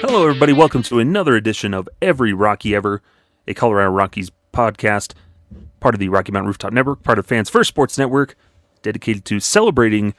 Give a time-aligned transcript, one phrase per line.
[0.00, 0.54] Hello, everybody.
[0.54, 3.02] Welcome to another edition of Every Rockie Ever,
[3.46, 5.12] a Colorado Rockies podcast,
[5.78, 8.36] part of the Rocky Mountain Rooftop Network, part of Fans First Sports Network,
[8.80, 10.14] dedicated to celebrating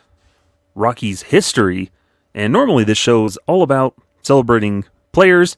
[0.75, 1.89] Rockies history.
[2.35, 5.57] And normally this show is all about celebrating players,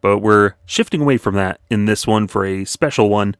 [0.00, 3.36] but we're shifting away from that in this one for a special one,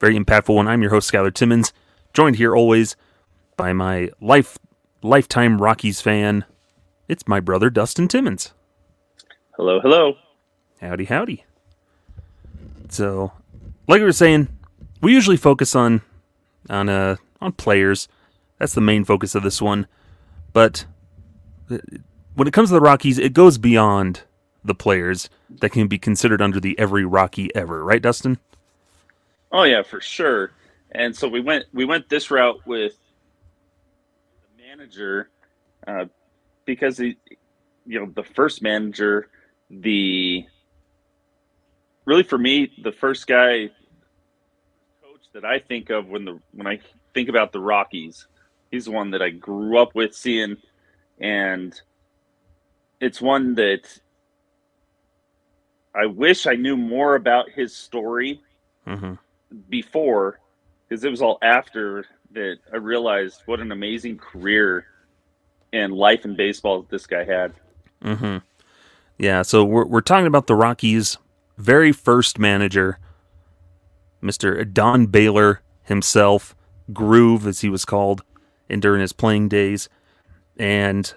[0.00, 0.68] very impactful one.
[0.68, 1.72] I'm your host, Skyler Timmons,
[2.12, 2.96] joined here always
[3.56, 4.58] by my life
[5.02, 6.44] lifetime Rockies fan.
[7.08, 8.52] It's my brother, Dustin Timmons.
[9.56, 10.14] Hello, hello.
[10.80, 11.44] Howdy, howdy.
[12.88, 13.32] So,
[13.86, 14.48] like we were saying,
[15.00, 16.02] we usually focus on
[16.68, 18.08] on uh on players.
[18.58, 19.86] That's the main focus of this one.
[20.52, 20.84] But
[21.70, 21.78] uh,
[22.34, 24.22] when it comes to the Rockies, it goes beyond
[24.64, 28.38] the players that can be considered under the every Rockie ever, right, Dustin?
[29.52, 30.52] Oh yeah, for sure.
[30.92, 32.94] And so we went we went this route with
[34.42, 35.28] the manager
[35.86, 36.06] uh,
[36.64, 37.16] because he,
[37.86, 39.28] you know the first manager
[39.70, 40.44] the
[42.04, 43.70] really for me the first guy
[45.02, 46.80] coach that I think of when the when I
[47.14, 48.26] think about the Rockies,
[48.70, 50.56] he's the one that I grew up with seeing,
[51.20, 51.80] and
[53.00, 53.98] it's one that
[55.94, 58.40] I wish I knew more about his story
[58.86, 59.12] Mm-hmm.
[59.68, 60.40] before,
[60.88, 64.86] because it was all after that I realized what an amazing career
[65.72, 67.52] and life in baseball this guy had.
[68.02, 68.38] Mm-hmm.
[69.18, 71.18] Yeah, so we're we're talking about the Rockies'
[71.58, 72.98] very first manager,
[74.22, 76.56] Mister Don Baylor himself,
[76.92, 78.22] Groove as he was called,
[78.68, 79.90] and during his playing days.
[80.56, 81.12] And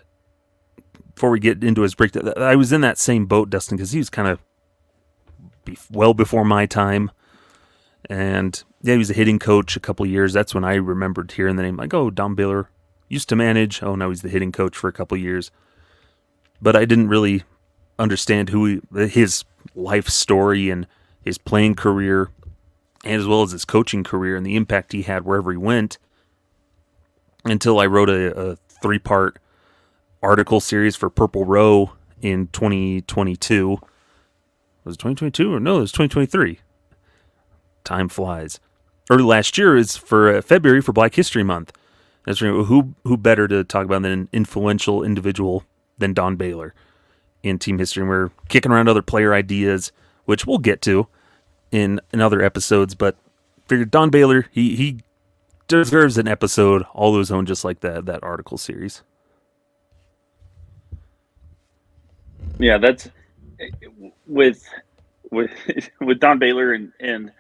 [1.15, 3.99] before we get into his breakdown, I was in that same boat, Dustin, because he
[3.99, 4.39] was kind of
[5.92, 7.11] well before my time.
[8.09, 10.33] And yeah, he was a hitting coach a couple years.
[10.33, 11.78] That's when I remembered hearing the name.
[11.78, 12.70] Like, oh, Don Baylor
[13.08, 13.81] used to manage.
[13.81, 15.52] Oh, now he's the hitting coach for a couple years.
[16.61, 17.43] But I didn't really
[17.98, 19.45] understand who he, his
[19.76, 20.87] life story and
[21.23, 22.30] his playing career,
[23.05, 25.98] and as well as his coaching career and the impact he had wherever he went.
[27.45, 29.39] Until I wrote a, a three part
[30.21, 33.77] article series for Purple Row in 2022.
[34.83, 35.77] Was it 2022 or no?
[35.77, 36.60] It was 2023.
[37.83, 38.60] Time flies.
[39.10, 41.73] Early last year is for uh, February for Black History Month.
[42.26, 42.39] That's.
[42.39, 45.66] Who who better to talk about than an influential individual
[45.98, 46.73] than Don Baylor
[47.43, 48.02] in team history?
[48.02, 49.92] And we're kicking around other player ideas,
[50.26, 51.08] which we'll get to
[51.72, 52.95] in in other episodes.
[52.95, 53.17] But
[53.67, 55.02] figured Don Baylor, he he
[55.67, 59.02] deserves an episode all his own, just like that that article series.
[62.58, 63.10] Yeah, that's
[64.27, 64.63] with
[65.31, 65.51] with
[66.01, 67.31] with Don Baylor and and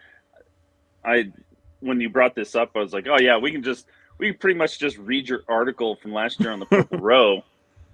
[1.03, 1.31] I
[1.79, 4.37] when you brought this up, I was like, oh yeah, we can just we can
[4.37, 7.43] pretty much just read your article from last year on the Purple Row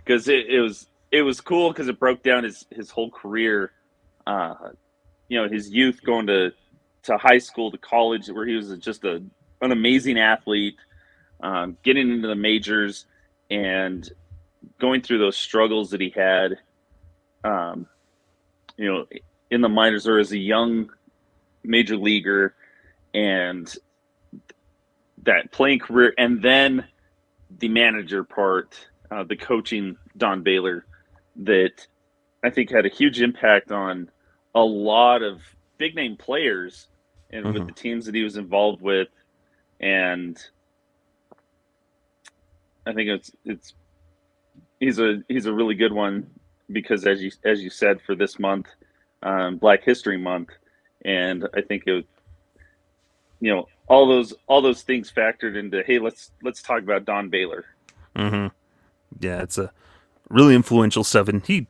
[0.03, 3.72] because it, it was it was cool because it broke down his his whole career,
[4.28, 4.56] uh,
[5.28, 6.51] you know, his youth going to
[7.03, 9.22] to high school to college where he was just a
[9.61, 10.78] an amazing athlete,
[11.41, 13.06] um, getting into the majors
[13.50, 14.09] and
[14.79, 16.57] going through those struggles that he had
[17.44, 17.88] um,
[18.79, 19.06] you know,
[19.51, 20.90] in the minors or as a young
[21.63, 22.56] major leaguer
[23.13, 23.75] and
[25.23, 26.85] that playing career and then
[27.59, 30.85] the manager part, uh, the coaching Don Baylor
[31.35, 31.85] that
[32.41, 34.09] I think had a huge impact on
[34.56, 35.41] a lot of
[35.78, 36.88] big name players
[37.31, 37.67] and with Mhm.
[37.67, 39.09] the teams that he was involved with
[39.81, 40.38] and
[42.85, 43.73] I think it's it's
[44.79, 46.39] he's a he's a really good one
[46.72, 48.68] because as you as you said for this month,
[49.24, 50.50] um, Black History Month,
[51.03, 52.06] and I think it,
[53.40, 55.84] you know, all those all those things factored into.
[55.84, 57.66] Hey, let's let's talk about Don Baylor.
[58.16, 58.47] Mm-hmm.
[59.19, 59.72] Yeah, it's a
[60.29, 61.41] really influential seven.
[61.46, 61.68] he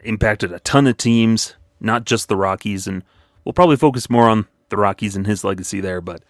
[0.00, 2.86] impacted a ton of teams, not just the Rockies.
[2.86, 3.02] And
[3.44, 6.00] we'll probably focus more on the Rockies and his legacy there.
[6.00, 6.22] But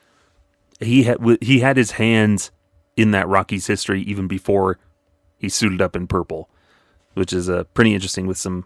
[0.81, 2.51] he had he had his hands
[2.97, 4.79] in that Rockies history even before
[5.37, 6.49] he suited up in purple,
[7.19, 8.65] which is uh, pretty interesting with some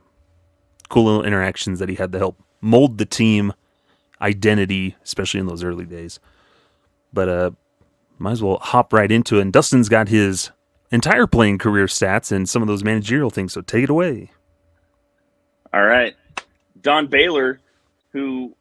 [0.88, 3.52] cool little interactions that he had to help mold the team
[4.20, 6.20] identity, especially in those early days.
[7.12, 7.50] But uh,
[8.18, 9.42] might as well hop right into it.
[9.42, 10.50] And Dustin's got his
[10.90, 13.52] entire playing career stats and some of those managerial things.
[13.52, 14.30] So take it away.
[15.74, 16.14] All right,
[16.82, 17.58] Don Baylor,
[18.12, 18.54] who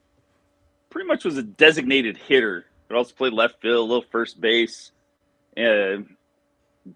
[0.89, 4.91] pretty much was a designated hitter, but also played left field, a little first base,
[5.57, 6.15] and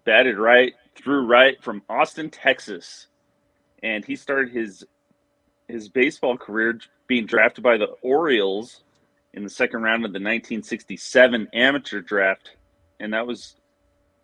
[0.04, 3.06] batted right, threw right from Austin, Texas,
[3.82, 4.84] and he started his
[5.68, 8.82] his baseball career being drafted by the Orioles
[9.34, 12.56] in the second round of the 1967 amateur draft,
[13.00, 13.56] and that was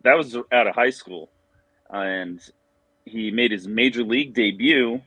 [0.03, 1.31] that was out of high school,
[1.91, 2.41] and
[3.05, 5.01] he made his major league debut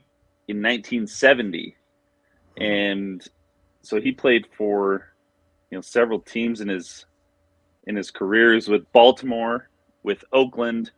[0.48, 1.76] in 1970,
[2.58, 3.26] and
[3.82, 5.12] so he played for
[5.70, 7.06] you know several teams in his
[7.86, 9.68] in his careers with Baltimore,
[10.02, 10.90] with Oakland,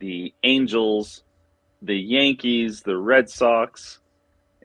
[0.00, 1.22] the Angels,
[1.82, 3.98] the Yankees, the Red Sox,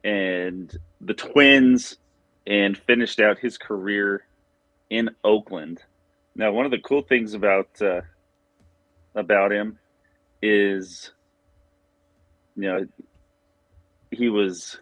[0.02, 1.98] and the Twins,
[2.46, 4.26] and finished out his career
[4.90, 5.82] in Oakland.
[6.34, 8.00] Now, one of the cool things about uh,
[9.14, 9.78] about him
[10.42, 11.12] is,
[12.56, 12.86] you know,
[14.10, 14.78] he was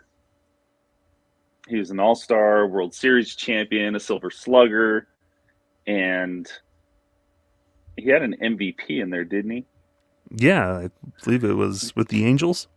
[1.69, 5.09] he was an All Star, World Series champion, a Silver Slugger,
[5.87, 6.47] and
[7.97, 9.65] he had an MVP in there, didn't he?
[10.31, 10.91] Yeah, I
[11.25, 12.69] believe it was with the Angels.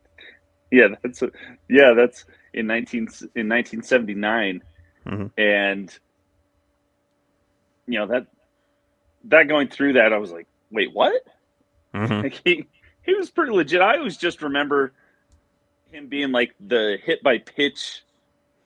[0.71, 1.31] Yeah, that's a,
[1.69, 4.61] yeah, that's in nineteen in nineteen seventy nine,
[5.05, 5.31] Mhm.
[5.37, 5.97] and
[7.87, 8.27] you know that
[9.25, 11.13] that going through that, I was like, wait, what?
[11.93, 12.23] Mhm.
[12.23, 12.65] Like he
[13.03, 13.81] he was pretty legit.
[13.81, 14.91] I always just remember
[15.91, 18.03] him being like the hit by pitch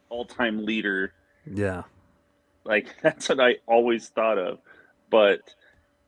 [0.10, 1.14] all time leader.
[1.46, 1.84] Yeah.
[2.64, 4.60] Like that's what I always thought of.
[5.12, 5.42] But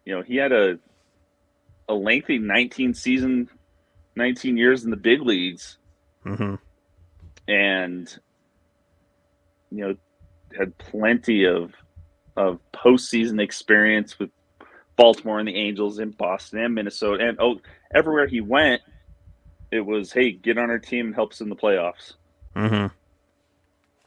[0.06, 0.80] you know, he had a
[1.88, 3.50] a lengthy 19 season,
[4.16, 5.78] 19 years in the big leagues,
[6.24, 6.56] hmm
[7.48, 8.18] and
[9.72, 9.96] you know,
[10.58, 11.74] had plenty of
[12.36, 14.30] of postseason experience with
[14.98, 17.60] Baltimore and the Angels in Boston and Minnesota and oh
[17.94, 18.82] everywhere he went,
[19.72, 22.14] it was hey get on our team and help us in the playoffs.
[22.56, 22.88] hmm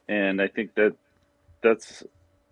[0.08, 0.94] and I think that
[1.62, 2.02] that's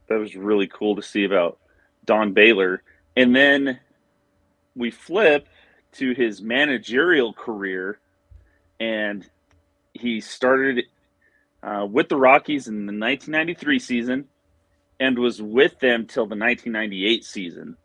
[0.09, 1.59] that was really cool to see about
[2.05, 2.82] Don Baylor.
[3.17, 3.79] And then
[4.76, 5.49] we flip
[5.93, 7.99] to his managerial career,
[8.81, 9.29] and
[9.93, 10.85] he started
[11.62, 14.29] uh, with the Rockies in the 1993 season,
[15.00, 17.76] and was with them till the 1998 season.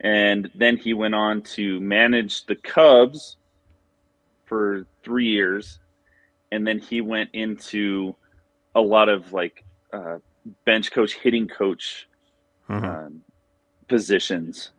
[0.00, 3.36] And then he went on to manage the Cubs
[4.46, 5.78] for three years,
[6.50, 8.16] and then he went into
[8.74, 10.18] a lot of like uh,
[10.64, 12.08] bench coach, hitting coach
[12.66, 13.22] hmm um,
[13.88, 14.70] positions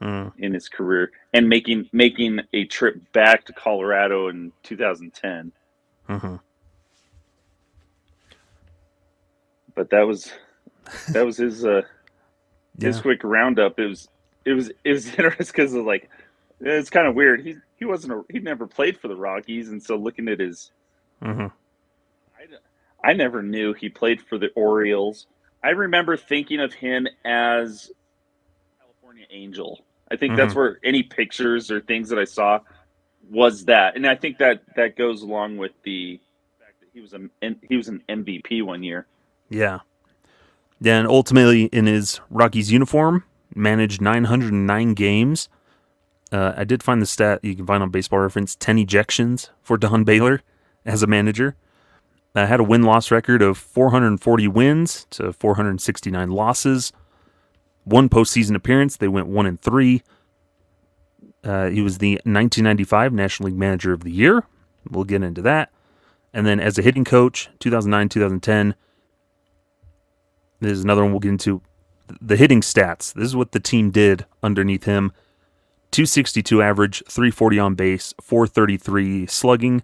[0.00, 5.52] hmm in his career, and making making a trip back to Colorado in 2010.
[6.06, 6.36] hmm
[9.74, 10.32] But that was
[11.14, 11.82] that was his uh,
[12.80, 13.78] his quick roundup.
[13.78, 14.08] It was
[14.46, 16.10] it was it was interesting because of like
[16.60, 17.42] it's kind of weird.
[17.46, 20.72] He he wasn't a, he never played for the Rockies, and so looking at his
[21.22, 21.46] hmm
[22.36, 25.26] I, I never knew he played for the Orioles.
[25.64, 27.90] I remember thinking of him as
[28.80, 29.86] California Angel.
[30.10, 32.60] I think that's where any pictures or things that I saw
[33.30, 36.20] was that, and I think that that goes along with the
[36.58, 37.20] fact that he was a
[37.68, 39.06] he was an MVP one year.
[39.48, 39.80] Yeah.
[40.84, 43.24] And ultimately in his Rockies uniform,
[43.54, 45.48] managed 909 games.
[46.32, 49.76] Uh, I did find the stat you can find on Baseball Reference: 10 ejections for
[49.76, 50.42] Don Baylor
[50.84, 51.54] as a manager.
[52.34, 56.92] Uh, had a win loss record of 440 wins to 469 losses.
[57.84, 60.02] One postseason appearance, they went one and three.
[61.42, 64.44] Uh, he was the 1995 National League Manager of the Year.
[64.88, 65.70] We'll get into that.
[66.32, 68.74] And then as a hitting coach, 2009 2010.
[70.60, 71.62] This is another one we'll get into.
[72.20, 73.12] The hitting stats.
[73.12, 75.12] This is what the team did underneath him
[75.90, 79.82] 262 average, 340 on base, 433 slugging.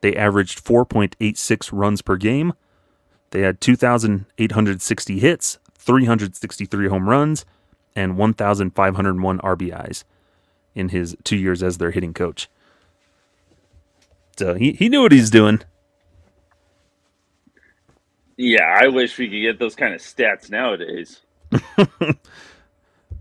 [0.00, 2.52] They averaged 4.86 runs per game.
[3.30, 7.44] They had 2,860 hits, 363 home runs,
[7.94, 10.04] and 1,501 RBIs
[10.74, 12.48] in his two years as their hitting coach.
[14.36, 15.60] So he, he knew what he's doing.
[18.36, 21.20] Yeah, I wish we could get those kind of stats nowadays.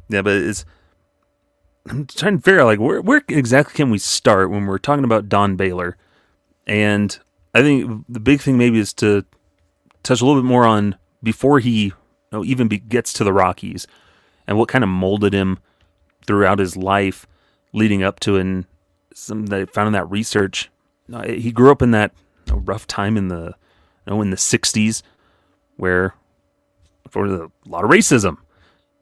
[0.10, 0.66] Yeah, but it's
[1.90, 5.04] I'm trying to figure out like where where exactly can we start when we're talking
[5.04, 5.98] about Don Baylor,
[6.68, 7.18] and
[7.54, 9.26] I think the big thing maybe is to
[10.04, 11.94] touch a little bit more on before he
[12.34, 13.88] know, even be, gets to the Rockies,
[14.48, 15.60] and what kind of molded him
[16.26, 17.28] throughout his life,
[17.74, 18.66] leading up to and
[19.14, 20.70] some that I found in that research.
[21.26, 22.14] He grew up in that
[22.52, 23.56] rough time in the
[24.06, 25.02] you know in the '60s,
[25.78, 26.16] where
[27.10, 28.38] for a lot of racism.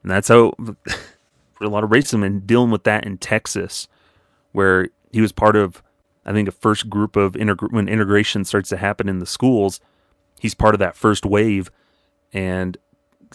[0.02, 0.52] And that's how
[1.52, 3.88] for a lot of racism and dealing with that in Texas,
[4.52, 5.82] where he was part of,
[6.24, 9.80] I think, a first group of integ- when integration starts to happen in the schools.
[10.40, 11.70] He's part of that first wave
[12.32, 12.76] and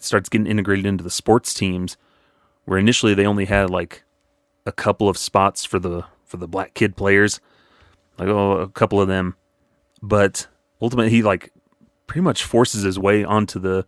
[0.04, 1.98] starts getting integrated into the sports teams,
[2.66, 4.04] where initially they only had like
[4.66, 7.40] a couple of spots for the for the black kid players,
[8.18, 9.36] like oh, a couple of them,
[10.02, 10.48] but
[10.82, 11.52] ultimately he like
[12.06, 13.86] pretty much forces his way onto the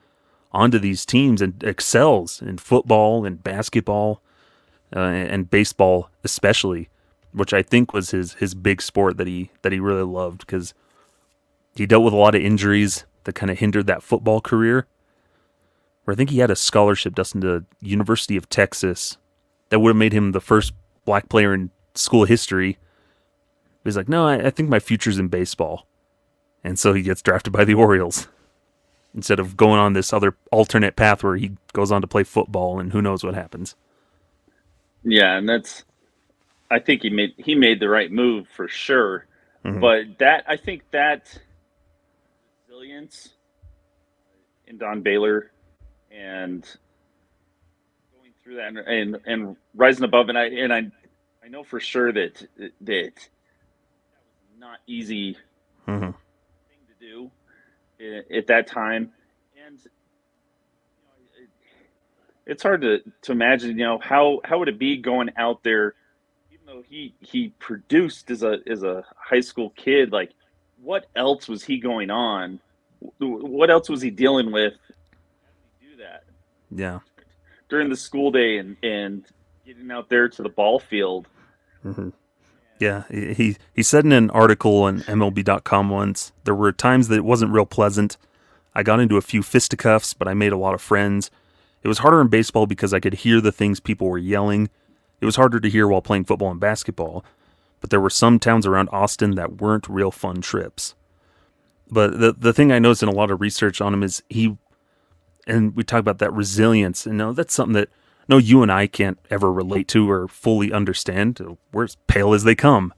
[0.52, 4.22] onto these teams and excels in football and basketball
[4.96, 6.90] uh, and baseball especially,
[7.32, 10.74] which I think was his his big sport that he that he really loved because
[11.76, 14.88] he dealt with a lot of injuries that kind of hindered that football career.
[16.04, 19.18] Where I think he had a scholarship destined to the University of Texas
[19.70, 20.74] that would have made him the first
[21.06, 22.78] black player in school history.
[23.84, 25.88] He's like, no, I, I think my future's in baseball,
[26.64, 28.28] and so he gets drafted by the Orioles
[29.16, 32.80] instead of going on this other alternate path where he goes on to play football
[32.80, 33.76] and who knows what happens.
[35.04, 35.86] Yeah, and that's
[36.70, 39.26] I think he made he made the right move for sure.
[39.66, 39.80] Mm-hmm.
[39.80, 41.40] But that I think that
[42.68, 43.30] resilience
[44.68, 45.52] in Don Baylor
[46.20, 46.64] and
[48.14, 50.92] going through that and, and, and rising above and I and I
[51.44, 55.38] I know for sure that that that was not easy
[55.88, 56.12] mm-hmm.
[56.12, 56.12] thing
[56.88, 57.32] to do
[58.36, 59.12] at that time,
[59.66, 59.90] and you
[61.04, 61.50] know, it,
[62.46, 63.78] it's hard to, to imagine.
[63.78, 65.96] You know how how would it be going out there,
[66.52, 70.32] even though he he produced as a as a high school kid, like
[70.82, 72.60] what else was he going on?
[73.20, 74.74] What else was he dealing with?
[76.72, 77.00] Yeah,
[77.70, 79.26] during the school day and and
[79.66, 81.28] getting out there to the ball field.
[81.86, 82.10] Mm-hmm.
[82.80, 87.26] Yeah, he he said in an article on MLB.com once, there were times that it
[87.26, 88.18] wasn't real pleasant.
[88.74, 91.30] I got into a few fisticuffs, but I made a lot of friends.
[91.84, 94.70] It was harder in baseball because I could hear the things people were yelling.
[95.22, 97.26] It was harder to hear while playing football and basketball.
[97.82, 100.96] But there were some towns around Austin that weren't real fun trips.
[101.90, 104.58] But the the thing I noticed in a lot of research on him is he,
[105.50, 107.06] and we talk about that resilience.
[107.06, 107.90] And you know, that's something that
[108.28, 111.58] no you and I can't ever relate to or fully understand.
[111.74, 112.94] We're as pale as they come.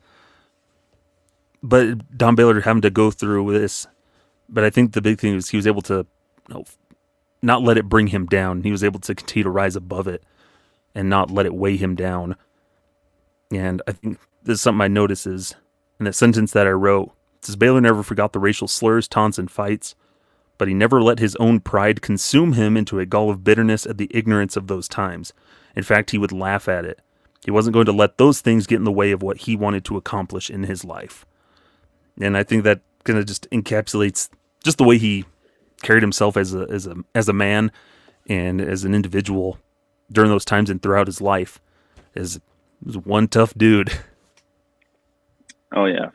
[1.63, 3.87] But Don Baylor having to go through this,
[4.49, 6.05] but I think the big thing is he was able to
[6.49, 6.65] you know,
[7.41, 8.63] not let it bring him down.
[8.63, 10.23] He was able to continue to rise above it
[10.93, 12.35] and not let it weigh him down.
[13.51, 15.55] And I think this is something I notice is
[15.99, 17.11] in the sentence that I wrote.
[17.41, 19.95] Says Baylor never forgot the racial slurs, taunts, and fights
[20.61, 23.97] but he never let his own pride consume him into a gall of bitterness at
[23.97, 25.33] the ignorance of those times.
[25.75, 27.01] In fact, he would laugh at it.
[27.43, 29.83] He wasn't going to let those things get in the way of what he wanted
[29.85, 31.25] to accomplish in his life.
[32.21, 34.29] And I think that kind of just encapsulates
[34.63, 35.25] just the way he
[35.81, 37.71] carried himself as a as a as a man
[38.29, 39.57] and as an individual
[40.11, 41.59] during those times and throughout his life.
[42.15, 42.39] As
[42.83, 43.91] one tough dude.
[45.73, 46.11] Oh yeah,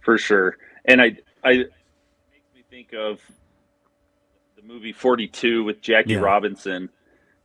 [0.00, 0.56] for sure.
[0.86, 3.20] And I I makes me think of
[4.66, 6.18] movie 42 with Jackie yeah.
[6.18, 6.88] Robinson.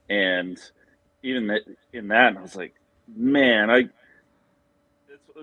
[0.09, 0.59] And
[1.23, 1.61] even that,
[1.93, 2.73] in that, I was like,
[3.15, 3.89] man, I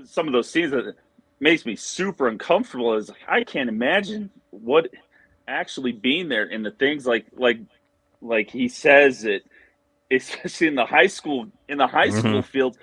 [0.04, 0.94] some of those scenes that
[1.40, 4.88] makes me super uncomfortable is I can't imagine what
[5.48, 7.58] actually being there and the things like like
[8.20, 9.44] like he says it
[10.10, 12.18] especially in the high school in the high mm-hmm.
[12.18, 12.76] school field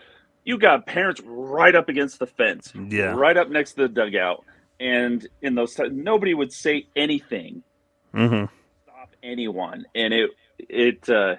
[0.44, 4.46] you got parents right up against the fence yeah right up next to the dugout
[4.80, 7.64] and in those times nobody would say anything
[8.14, 8.46] mm-hmm
[9.24, 11.36] anyone, and it it uh,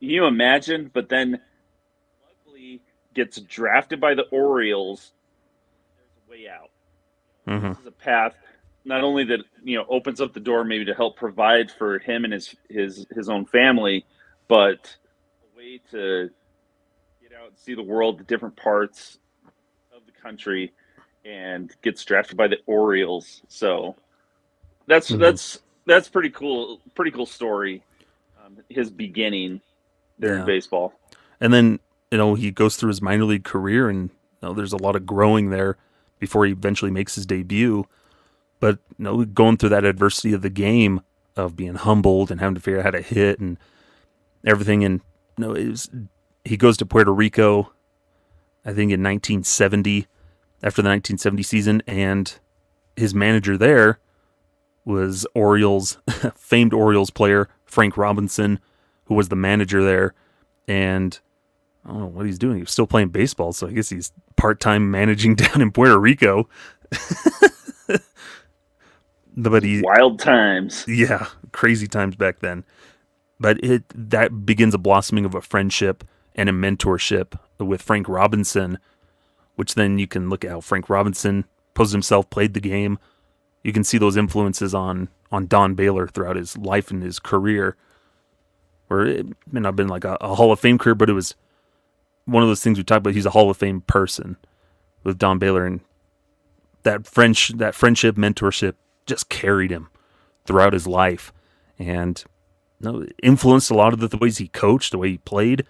[0.00, 1.40] you imagine, but then
[2.26, 2.80] luckily
[3.14, 5.12] gets drafted by the Orioles.
[5.96, 6.70] There's a way out.
[7.46, 7.68] Mm-hmm.
[7.68, 8.34] This is a path
[8.84, 12.24] not only that you know opens up the door maybe to help provide for him
[12.24, 14.04] and his his his own family,
[14.48, 14.96] but
[15.54, 16.30] a way to
[17.22, 19.18] get out and see the world, the different parts
[19.94, 20.72] of the country,
[21.24, 23.42] and gets drafted by the Orioles.
[23.48, 23.94] So
[24.86, 25.20] that's mm-hmm.
[25.20, 26.80] that's that's pretty cool.
[26.94, 27.82] Pretty cool story.
[28.44, 29.60] Um, his beginning
[30.18, 30.40] there yeah.
[30.40, 30.92] in baseball,
[31.40, 34.72] and then you know he goes through his minor league career, and you know, there's
[34.72, 35.76] a lot of growing there
[36.18, 37.86] before he eventually makes his debut.
[38.60, 41.00] But you know, going through that adversity of the game
[41.36, 43.58] of being humbled and having to figure out how to hit and
[44.44, 45.00] everything, and
[45.36, 45.90] you know, it was,
[46.44, 47.72] he goes to Puerto Rico,
[48.64, 50.06] I think in 1970,
[50.62, 52.38] after the 1970 season, and
[52.96, 53.98] his manager there
[54.84, 55.98] was Orioles,
[56.34, 58.60] famed Orioles player Frank Robinson,
[59.04, 60.14] who was the manager there.
[60.68, 61.18] And
[61.84, 62.58] I don't know what he's doing.
[62.58, 66.48] He's still playing baseball, so I guess he's part time managing down in Puerto Rico.
[69.36, 70.84] but he, wild times.
[70.86, 72.64] Yeah, crazy times back then.
[73.40, 78.78] But it that begins a blossoming of a friendship and a mentorship with Frank Robinson,
[79.56, 82.98] which then you can look at how Frank Robinson posed himself, played the game,
[83.62, 87.76] you can see those influences on on Don Baylor throughout his life and his career.
[88.88, 91.14] Where it may not have been like a, a Hall of Fame career, but it
[91.14, 91.34] was
[92.26, 93.14] one of those things we talked about.
[93.14, 94.36] He's a Hall of Fame person
[95.04, 95.80] with Don Baylor, and
[96.82, 98.74] that French that friendship mentorship
[99.06, 99.88] just carried him
[100.44, 101.32] throughout his life.
[101.78, 102.22] And
[102.80, 105.64] no, influenced a lot of the, the ways he coached, the way he played.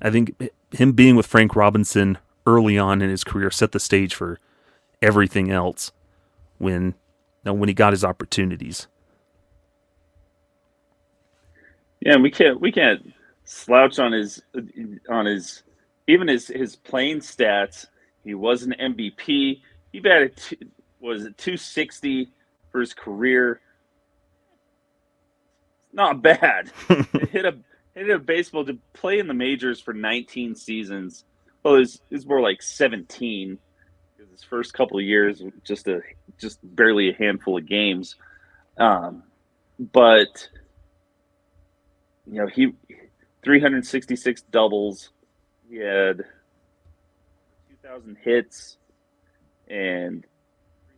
[0.00, 4.14] I think him being with Frank Robinson early on in his career set the stage
[4.14, 4.38] for
[5.00, 5.92] everything else
[6.58, 6.94] when
[7.44, 8.86] know, when he got his opportunities.
[12.00, 13.12] Yeah, we can't we can't
[13.44, 14.42] slouch on his
[15.08, 15.62] on his
[16.08, 17.86] even his his playing stats.
[18.24, 19.60] He was an MVP.
[19.92, 20.56] He batted two,
[21.00, 22.28] was it 260
[22.70, 23.60] for his career.
[25.92, 26.72] Not bad.
[27.30, 27.56] hit a
[27.94, 31.24] hit a baseball to play in the majors for 19 seasons.
[31.62, 33.58] Well, it was, more like 17
[34.16, 36.00] because his first couple of years just a
[36.42, 38.16] just barely a handful of games.
[38.76, 39.22] Um,
[39.78, 40.48] but
[42.26, 42.74] you know he
[43.42, 45.10] 366 doubles.
[45.70, 46.24] He had
[47.82, 48.76] 2,000 hits
[49.68, 50.24] and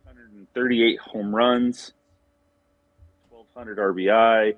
[0.03, 1.93] 338 home runs,
[3.29, 4.47] 1,200 RBI.
[4.47, 4.57] This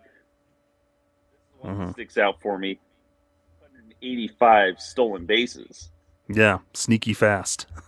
[1.59, 1.91] one mm-hmm.
[1.91, 2.79] sticks out for me.
[3.59, 5.89] 185 stolen bases.
[6.27, 7.67] Yeah, sneaky fast.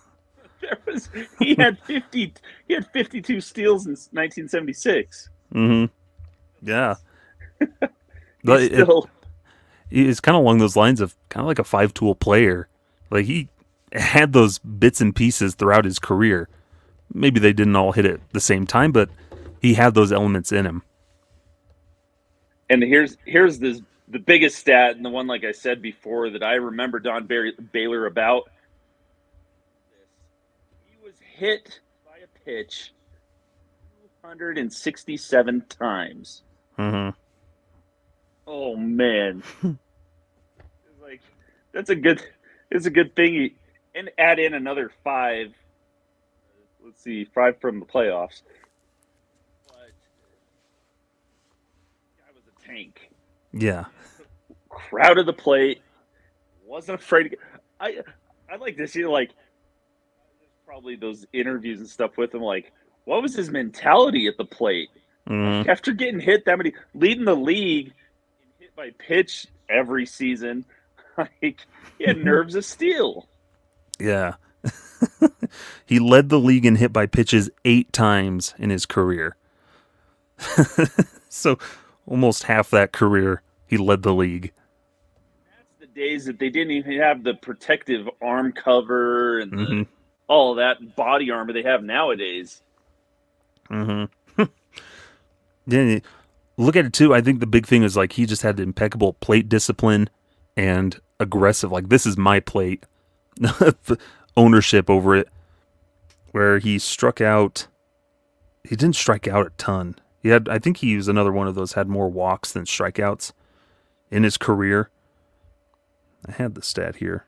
[0.69, 1.09] there was
[1.39, 2.33] he had 50
[2.67, 5.29] he had 52 steals in 1976.
[5.53, 6.67] Mm-hmm.
[6.67, 6.95] Yeah.
[8.43, 9.09] but still,
[9.89, 12.67] it, it's kind of along those lines of kind of like a five tool player.
[13.09, 13.49] Like he
[13.93, 16.47] had those bits and pieces throughout his career.
[17.13, 19.09] Maybe they didn't all hit at the same time, but
[19.61, 20.83] he had those elements in him.
[22.69, 26.43] And here's here's this the biggest stat and the one like I said before that
[26.43, 28.49] I remember Don Baylor about.
[31.39, 32.91] Hit by a pitch
[34.21, 36.43] 267 times.
[36.77, 37.17] Mm-hmm.
[38.45, 39.41] Oh man,
[41.01, 41.21] like
[41.71, 42.21] that's a good.
[42.69, 43.51] It's a good thing.
[43.95, 45.53] and add in another five.
[46.83, 48.41] Let's see, five from the playoffs.
[49.67, 49.91] But
[52.17, 53.11] guy was a tank.
[53.53, 53.85] Yeah.
[54.67, 55.81] Crowded the plate.
[56.65, 57.39] Wasn't afraid to get.
[57.79, 57.99] I
[58.51, 59.31] I like to see like
[60.69, 62.43] probably those interviews and stuff with him.
[62.43, 62.71] Like,
[63.05, 64.89] what was his mentality at the plate?
[65.27, 65.67] Mm-hmm.
[65.67, 67.91] After getting hit that many, leading the league
[68.59, 70.65] hit by pitch every season.
[71.17, 71.65] Like
[71.97, 73.27] he had nerves of steel.
[73.99, 74.35] Yeah.
[75.85, 79.35] he led the league in hit by pitches eight times in his career.
[81.27, 81.59] so
[82.07, 84.53] almost half that career he led the league.
[85.57, 89.81] That's the days that they didn't even have the protective arm cover and mm-hmm.
[90.29, 92.61] All that body armor they have nowadays.
[93.69, 94.43] Mm-hmm.
[95.67, 95.99] yeah,
[96.55, 97.13] look at it too.
[97.13, 100.09] I think the big thing is like he just had impeccable plate discipline
[100.55, 101.71] and aggressive.
[101.71, 102.85] Like this is my plate,
[104.37, 105.27] ownership over it.
[106.31, 107.67] Where he struck out,
[108.63, 109.95] he didn't strike out a ton.
[110.21, 113.31] He had, I think he was another one of those had more walks than strikeouts
[114.11, 114.91] in his career.
[116.27, 117.25] I had the stat here.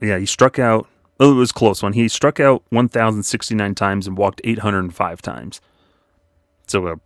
[0.00, 0.88] Yeah, he struck out.
[1.20, 1.92] It was close one.
[1.92, 5.60] He struck out 1,069 times and walked 805 times.
[6.66, 6.96] So a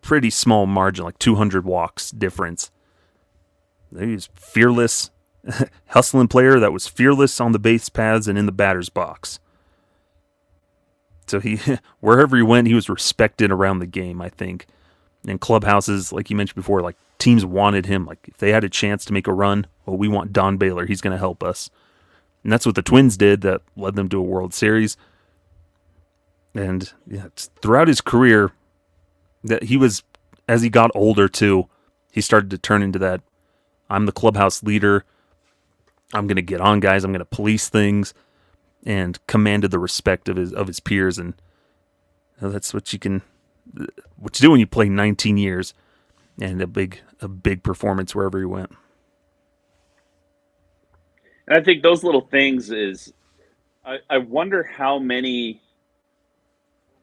[0.00, 2.70] pretty small margin, like 200 walks difference.
[3.96, 5.10] He's fearless,
[5.88, 9.38] hustling player that was fearless on the base paths and in the batter's box.
[11.26, 11.60] So he,
[12.00, 14.22] wherever he went, he was respected around the game.
[14.22, 14.66] I think,
[15.26, 18.06] in clubhouses, like you mentioned before, like teams wanted him.
[18.06, 20.86] Like if they had a chance to make a run, well, we want Don Baylor.
[20.86, 21.70] He's going to help us,
[22.44, 23.40] and that's what the Twins did.
[23.40, 24.96] That led them to a World Series.
[26.54, 27.26] And yeah,
[27.60, 28.52] throughout his career,
[29.42, 30.04] that he was
[30.48, 31.68] as he got older too,
[32.12, 33.22] he started to turn into that
[33.90, 35.04] I'm the clubhouse leader.
[36.12, 38.14] I'm going to get on guys, I'm going to police things
[38.86, 41.34] and commanded the respect of his of his peers and
[42.44, 43.22] know, that's what you can
[44.16, 45.74] what you do when you play 19 years
[46.40, 48.70] and a big a big performance wherever you went.
[51.46, 53.12] And I think those little things is
[53.84, 55.60] I, I wonder how many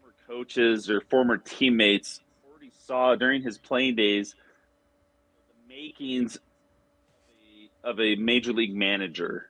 [0.01, 4.35] former coaches or former teammates already saw during his playing days
[5.47, 6.41] the makings of
[7.87, 9.49] a, of a major league manager.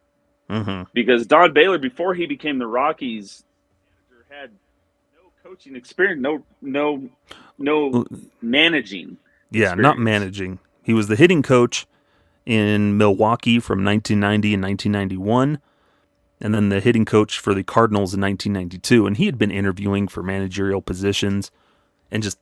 [0.49, 0.83] Mm-hmm.
[0.93, 3.45] Because Don Baylor, before he became the Rockies
[4.09, 4.51] manager, had
[5.15, 7.09] no coaching experience, no no
[7.57, 8.05] no
[8.41, 9.17] managing.
[9.49, 9.81] Yeah, experience.
[9.81, 10.59] not managing.
[10.83, 11.85] He was the hitting coach
[12.51, 15.61] in Milwaukee from 1990 and 1991,
[16.41, 19.07] and then the hitting coach for the Cardinals in 1992.
[19.07, 21.49] And he had been interviewing for managerial positions
[22.11, 22.37] and just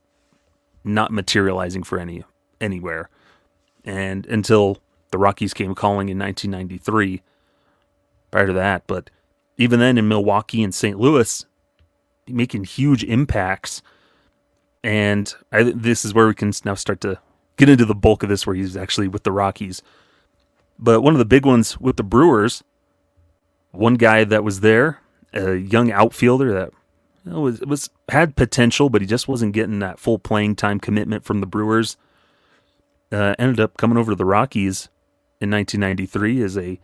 [0.82, 2.24] not materializing for any
[2.60, 3.08] anywhere.
[3.84, 4.78] And until
[5.12, 7.22] the Rockies came calling in 1993,
[8.32, 9.10] prior to that, but
[9.58, 10.98] even then in Milwaukee and St.
[10.98, 11.46] Louis,
[12.26, 13.80] making huge impacts.
[14.82, 17.20] And I, this is where we can now start to
[17.60, 19.82] get into the bulk of this where he's actually with the Rockies.
[20.78, 22.64] But one of the big ones with the Brewers,
[23.70, 25.00] one guy that was there,
[25.34, 26.70] a young outfielder that
[27.24, 30.80] you know, was was had potential, but he just wasn't getting that full playing time
[30.80, 31.98] commitment from the Brewers.
[33.12, 34.88] Uh, ended up coming over to the Rockies
[35.40, 36.80] in 1993 as a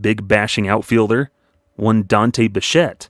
[0.00, 1.30] big bashing outfielder.
[1.74, 3.08] One Dante Bichette,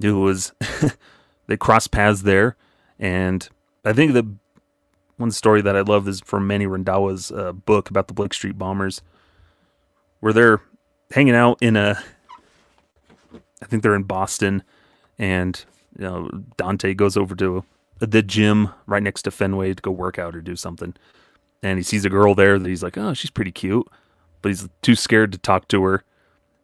[0.00, 0.52] who was
[1.46, 2.56] they crossed paths there,
[2.98, 3.48] and
[3.84, 4.34] I think the
[5.18, 8.56] one story that I love is from Manny Randhawa's uh, book about the Blake Street
[8.56, 9.02] Bombers,
[10.20, 10.62] where they're
[11.10, 12.02] hanging out in a,
[13.62, 14.62] I think they're in Boston,
[15.18, 15.62] and
[15.98, 17.64] you know Dante goes over to
[17.98, 20.94] the gym right next to Fenway to go work out or do something,
[21.62, 23.86] and he sees a girl there that he's like, oh, she's pretty cute,
[24.40, 26.04] but he's too scared to talk to her,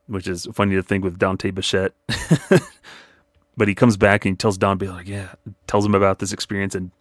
[0.06, 1.92] which is funny to think with Dante Bichette.
[3.56, 5.34] but he comes back and he tells Don Baylor, like, yeah,
[5.66, 6.92] tells him about this experience, and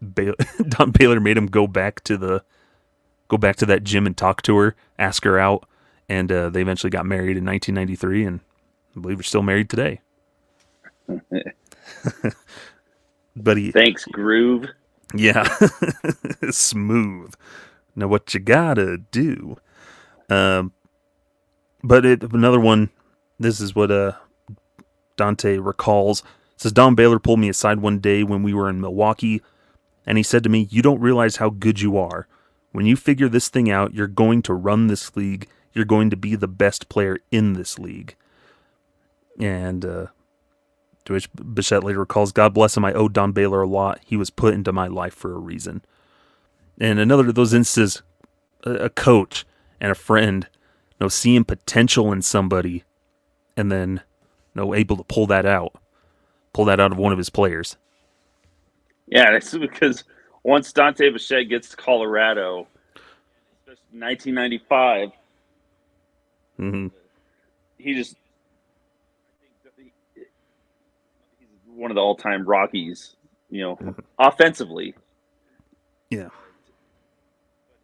[0.68, 2.42] Don Baylor made him go back to the
[3.28, 5.68] go back to that gym and talk to her, ask her out,
[6.08, 8.40] and uh, they eventually got married in 1993, and
[8.96, 10.00] I believe they're still married today.
[13.36, 14.66] but he thanks Groove.
[15.14, 15.44] Yeah,
[16.50, 17.34] smooth.
[17.94, 19.56] Now what you gotta do?
[20.28, 20.72] Um,
[21.82, 22.90] but it, another one.
[23.38, 24.12] This is what uh
[25.16, 26.20] Dante recalls.
[26.54, 29.42] It says Don Baylor pulled me aside one day when we were in Milwaukee
[30.06, 32.26] and he said to me, You don't realize how good you are.
[32.72, 35.48] When you figure this thing out, you're going to run this league.
[35.72, 38.16] You're going to be the best player in this league.
[39.38, 40.06] And uh,
[41.04, 44.00] to which Bichette later recalls, God bless him, I owe Don Baylor a lot.
[44.04, 45.84] He was put into my life for a reason.
[46.80, 48.02] And another of those instances,
[48.64, 49.44] a coach
[49.80, 52.84] and a friend, you know, seeing potential in somebody
[53.56, 54.00] and then
[54.54, 55.74] you know, able to pull that out,
[56.52, 57.76] pull that out of one of his players.
[59.14, 60.02] Yeah, that's because
[60.42, 62.66] once Dante Bichette gets to Colorado,
[63.92, 65.10] 1995,
[66.58, 66.88] mm-hmm.
[67.78, 68.16] he just
[69.76, 73.14] he's one of the all-time Rockies.
[73.50, 74.00] You know, mm-hmm.
[74.18, 74.96] offensively.
[76.10, 76.30] Yeah.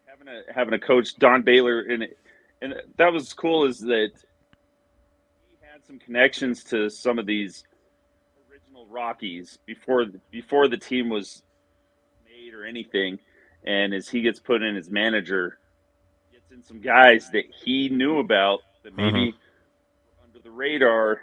[0.05, 2.09] Having a having a coach Don Baylor and
[2.61, 4.11] and that was cool is that
[5.49, 7.63] he had some connections to some of these
[8.91, 11.43] Rockies before before the team was
[12.25, 13.19] made or anything,
[13.63, 15.57] and as he gets put in as manager,
[16.31, 20.25] gets in some guys that he knew about that maybe mm-hmm.
[20.25, 21.19] under the radar, and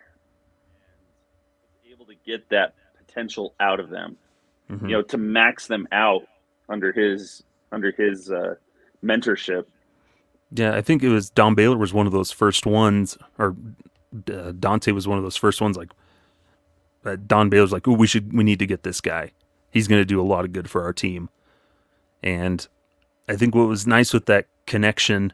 [1.83, 4.17] was able to get that potential out of them.
[4.71, 4.87] Mm-hmm.
[4.87, 6.23] You know, to max them out
[6.69, 8.55] under his under his uh,
[9.05, 9.65] mentorship.
[10.51, 13.55] Yeah, I think it was Don Baylor was one of those first ones, or
[14.33, 15.77] uh, Dante was one of those first ones.
[15.77, 15.91] Like
[17.05, 19.33] uh, Don Baylor's like, "Oh, we should, we need to get this guy.
[19.71, 21.31] He's going to do a lot of good for our team."
[22.23, 22.67] And
[23.29, 25.33] I think what was nice with that connection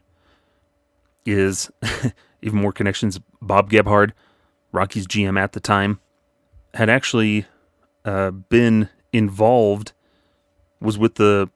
[1.25, 1.71] is
[2.41, 3.19] even more connections.
[3.41, 4.13] Bob Gebhard,
[4.71, 5.99] Rockies' GM at the time,
[6.73, 7.45] had actually
[8.03, 9.93] uh, been involved,
[10.79, 11.49] was with the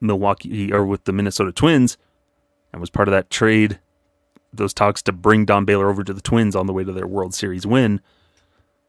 [0.00, 1.96] Milwaukee or with the Minnesota Twins,
[2.72, 3.78] and was part of that trade,
[4.52, 7.06] those talks to bring Don Baylor over to the Twins on the way to their
[7.06, 8.00] World Series win.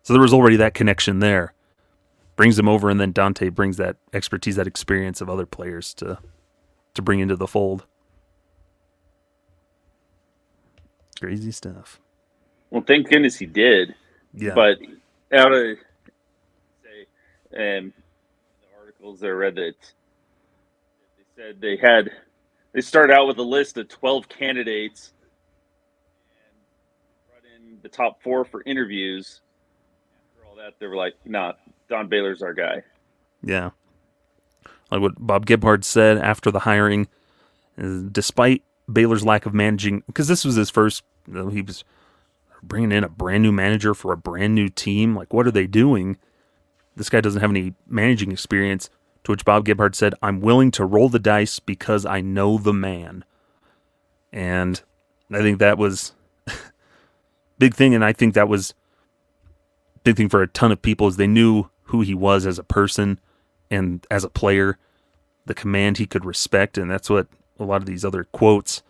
[0.04, 1.54] So there was already that connection there.
[2.36, 6.18] Brings him over, and then Dante brings that expertise, that experience of other players to
[6.96, 7.86] to bring into the fold.
[11.20, 12.00] Crazy stuff.
[12.70, 13.96] Well, thank goodness he did.
[14.34, 14.56] Yeah.
[14.56, 14.80] But
[15.32, 15.78] out of
[16.84, 17.94] say, um,
[18.62, 19.76] the articles I read that
[21.18, 22.10] they said they had
[22.74, 25.14] they started out with a list of twelve candidates
[26.32, 26.58] and
[27.30, 29.42] brought in the top four for interviews
[30.56, 31.54] that, they were like, "Nah,
[31.90, 32.84] Don Baylor's our guy."
[33.42, 33.72] Yeah,
[34.92, 37.08] like what Bob Gebhard said after the hiring,
[37.82, 41.84] uh, despite Baylor's lack of managing, because this was his first, you know, he was
[42.62, 45.16] bringing in a brand new manager for a brand new team.
[45.16, 46.18] Like, what are they doing?
[46.96, 48.90] This guy doesn't have any managing experience.
[49.24, 52.74] To which Bob Gebhard said, I'm willing to roll the dice because I know the
[52.74, 53.24] man.
[54.34, 54.82] And
[55.32, 56.14] I think that was
[57.58, 57.96] big thing.
[57.96, 58.74] And I think that was
[60.04, 62.64] big thing for a ton of people is they knew who he was as a
[62.64, 63.20] person
[63.70, 64.78] and as a player,
[65.46, 67.28] the command he could respect, and that's what
[67.60, 68.84] a lot of these other quotes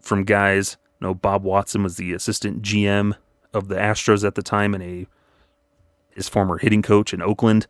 [0.00, 0.76] from guys.
[1.00, 3.14] You know, Bob Watson was the assistant GM
[3.52, 5.06] of the Astros at the time and a
[6.10, 7.66] his former hitting coach in Oakland.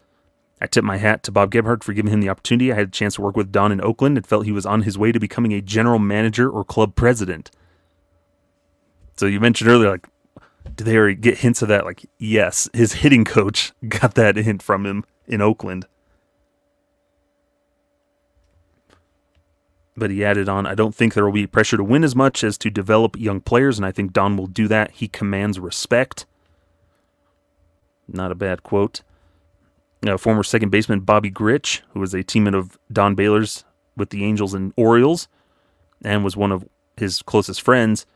[0.61, 2.73] I tip my hat to Bob Gebhard for giving him the opportunity.
[2.73, 4.83] I had a chance to work with Don in Oakland and felt he was on
[4.83, 7.51] his way to becoming a general manager or club president.
[9.17, 10.07] So you mentioned earlier, like
[10.77, 11.85] do they already get hints of that?
[11.85, 15.87] Like, yes, his hitting coach got that hint from him in Oakland.
[19.97, 22.43] But he added on, I don't think there will be pressure to win as much
[22.43, 24.93] as to develop young players, and I think Don will do that.
[24.93, 26.27] He commands respect.
[28.09, 29.03] Not a bad quote.
[30.07, 33.65] Uh, former second baseman Bobby Grich, who was a teammate of Don Baylor's
[33.97, 35.29] with the Angels and Orioles,
[36.03, 38.07] and was one of his closest friends,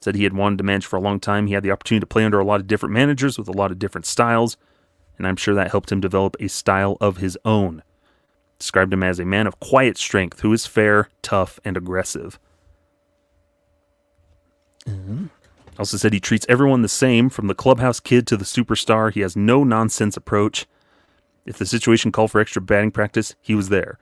[0.00, 1.46] said he had wanted to manage for a long time.
[1.46, 3.70] He had the opportunity to play under a lot of different managers with a lot
[3.70, 4.56] of different styles,
[5.18, 7.82] and I'm sure that helped him develop a style of his own.
[8.58, 12.38] Described him as a man of quiet strength who is fair, tough, and aggressive.
[14.86, 15.26] Mm-hmm.
[15.78, 19.12] Also said he treats everyone the same, from the clubhouse kid to the superstar.
[19.12, 20.66] He has no nonsense approach.
[21.46, 23.98] If the situation called for extra batting practice, he was there.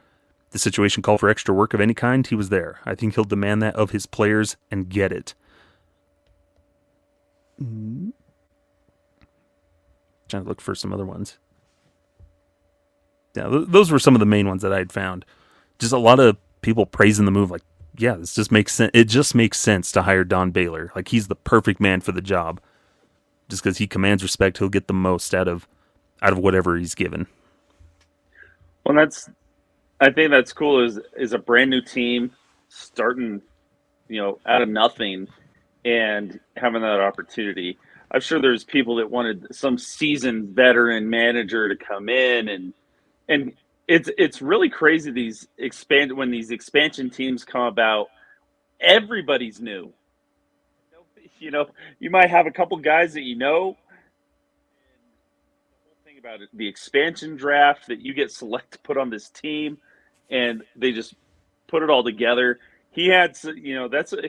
[0.47, 2.81] If the situation called for extra work of any kind, he was there.
[2.85, 5.35] I think he'll demand that of his players and get it.
[7.63, 8.11] Mm-hmm.
[10.29, 11.39] Trying to look for some other ones.
[13.35, 15.25] Yeah, th- those were some of the main ones that I had found.
[15.79, 17.63] Just a lot of people praising the move, like,
[17.97, 18.91] yeah, this just makes sense.
[18.95, 20.93] It just makes sense to hire Don Baylor.
[20.95, 22.61] Like he's the perfect man for the job.
[23.49, 25.67] Just because he commands respect, he'll get the most out of
[26.23, 27.27] out of whatever he's given.
[28.85, 29.29] Well, that's
[30.01, 30.85] I think that's cool.
[30.85, 32.31] Is is a brand new team
[32.69, 33.43] starting,
[34.09, 35.27] you know, out of nothing,
[35.89, 37.79] and having that opportunity.
[38.11, 42.75] I'm sure there's people that wanted some seasoned veteran manager to come in and
[43.29, 43.53] and
[43.87, 48.09] it's it's really crazy these expand when these expansion teams come about
[48.81, 49.93] everybody's new
[51.39, 51.67] you know
[51.99, 53.77] you might have a couple guys that you know
[55.75, 59.11] the whole thing about it the expansion draft that you get select to put on
[59.11, 59.77] this team
[60.31, 61.15] and they just
[61.67, 62.59] put it all together
[62.91, 64.23] he had you know that's a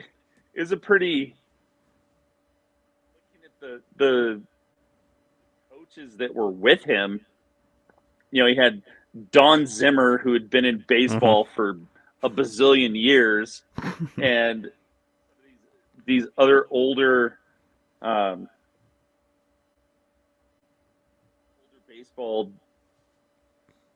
[0.54, 1.34] is a pretty
[3.60, 4.40] the the
[5.70, 7.20] coaches that were with him
[8.30, 8.82] you know he had
[9.32, 11.54] Don Zimmer, who had been in baseball mm-hmm.
[11.54, 11.78] for
[12.22, 13.62] a bazillion years,
[14.22, 14.70] and
[16.06, 17.38] these, other older,
[18.02, 18.48] um,
[21.58, 22.52] older baseball.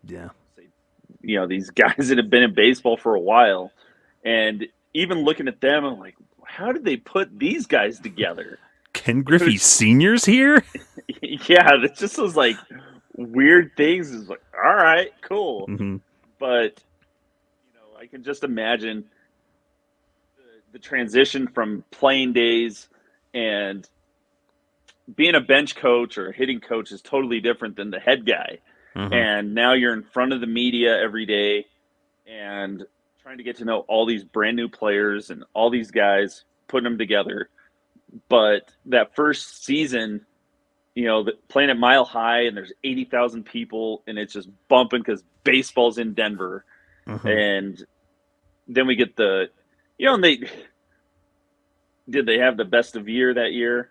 [0.07, 0.31] Yeah.
[1.22, 3.72] You know, these guys that have been in baseball for a while.
[4.24, 8.59] And even looking at them, I'm like, how did they put these guys together?
[9.04, 10.64] Ken Griffey Senior's here?
[11.22, 12.56] yeah, it just was like,
[13.14, 15.66] weird things is like, all right, cool.
[15.66, 15.96] Mm-hmm.
[16.38, 16.82] But
[17.66, 19.04] you know, I can just imagine
[20.38, 22.88] the, the transition from playing days
[23.34, 23.86] and
[25.14, 28.58] being a bench coach or a hitting coach is totally different than the head guy.
[28.96, 29.12] Mm-hmm.
[29.12, 31.66] And now you're in front of the media every day
[32.26, 32.86] and
[33.22, 36.84] trying to get to know all these brand new players and all these guys, putting
[36.84, 37.50] them together.
[38.29, 40.24] But that first season,
[40.94, 45.24] you know, playing at Mile High and there's 80,000 people and it's just bumping because
[45.42, 46.64] baseball's in Denver.
[47.07, 47.29] Mm-hmm.
[47.29, 47.87] And
[48.68, 49.46] then we get the,
[49.98, 50.38] you know, and they,
[52.09, 53.90] did they have the best of year that year?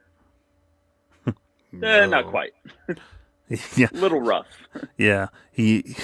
[1.72, 1.88] no.
[1.88, 2.54] eh, not quite.
[3.76, 3.88] yeah.
[3.92, 4.48] A little rough.
[4.98, 5.28] yeah.
[5.52, 5.96] He,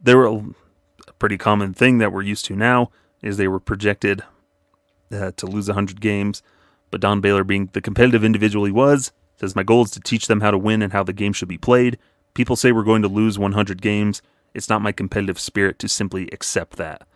[0.00, 2.90] they were a pretty common thing that we're used to now
[3.22, 4.22] is they were projected
[5.12, 6.42] uh, to lose 100 games.
[6.90, 10.26] But Don Baylor, being the competitive individual he was, says my goal is to teach
[10.26, 11.98] them how to win and how the game should be played.
[12.34, 14.22] People say we're going to lose 100 games.
[14.54, 17.06] It's not my competitive spirit to simply accept that.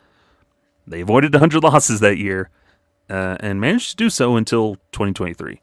[0.87, 2.51] They avoided 100 losses that year
[3.11, 5.61] uh, and managed to do so until 2023.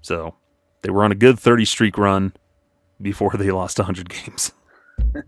[0.00, 0.34] So
[0.82, 2.32] they were on a good 30 streak run
[3.00, 4.52] before they lost 100 games.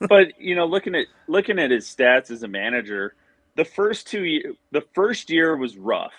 [0.00, 3.14] but you know, looking at looking at his stats as a manager,
[3.56, 6.14] the first two year, the first year was rough,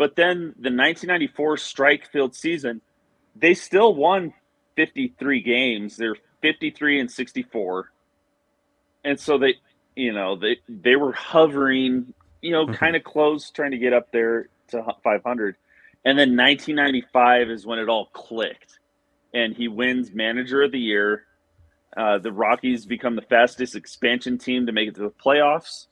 [0.00, 2.80] but then the 1994 strike filled season
[3.36, 4.32] they still won
[4.76, 5.96] 53 games.
[5.96, 7.92] They're 53 and 64.
[9.04, 9.56] And so they,
[9.96, 12.74] you know, they they were hovering, you know, mm-hmm.
[12.74, 15.56] kind of close trying to get up there to 500.
[16.04, 18.78] And then 1995 is when it all clicked.
[19.32, 21.24] And he wins manager of the year.
[21.96, 25.86] Uh, the Rockies become the fastest expansion team to make it to the playoffs.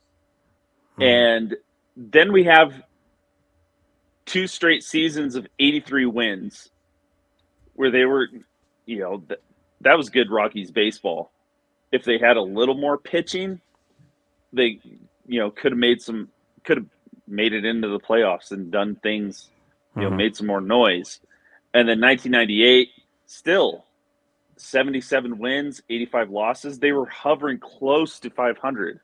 [0.98, 1.02] Mm-hmm.
[1.02, 1.56] And
[1.96, 2.82] then we have
[4.28, 6.70] two straight seasons of 83 wins
[7.74, 8.28] where they were,
[8.86, 9.40] you know, th-
[9.80, 11.32] that was good Rockies baseball.
[11.90, 13.60] If they had a little more pitching,
[14.52, 14.80] they,
[15.26, 16.28] you know, could have made some,
[16.64, 16.86] could have
[17.26, 19.48] made it into the playoffs and done things,
[19.96, 20.16] you know, mm-hmm.
[20.18, 21.20] made some more noise.
[21.72, 22.90] And then 1998,
[23.26, 23.84] still
[24.56, 26.78] 77 wins, 85 losses.
[26.78, 29.00] They were hovering close to 500.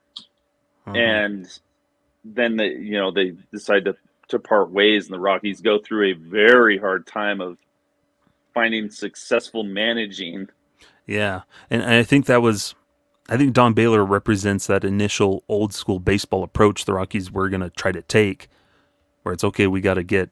[0.85, 0.95] Mm-hmm.
[0.95, 1.59] And
[2.23, 3.95] then they, you know, they decided to,
[4.29, 7.57] to part ways and the Rockies go through a very hard time of
[8.53, 10.49] finding successful managing.
[11.05, 12.75] Yeah, and I think that was
[13.27, 17.61] I think Don Baylor represents that initial old school baseball approach the Rockies were going
[17.61, 18.49] to try to take,
[19.23, 20.29] where it's okay, we got to get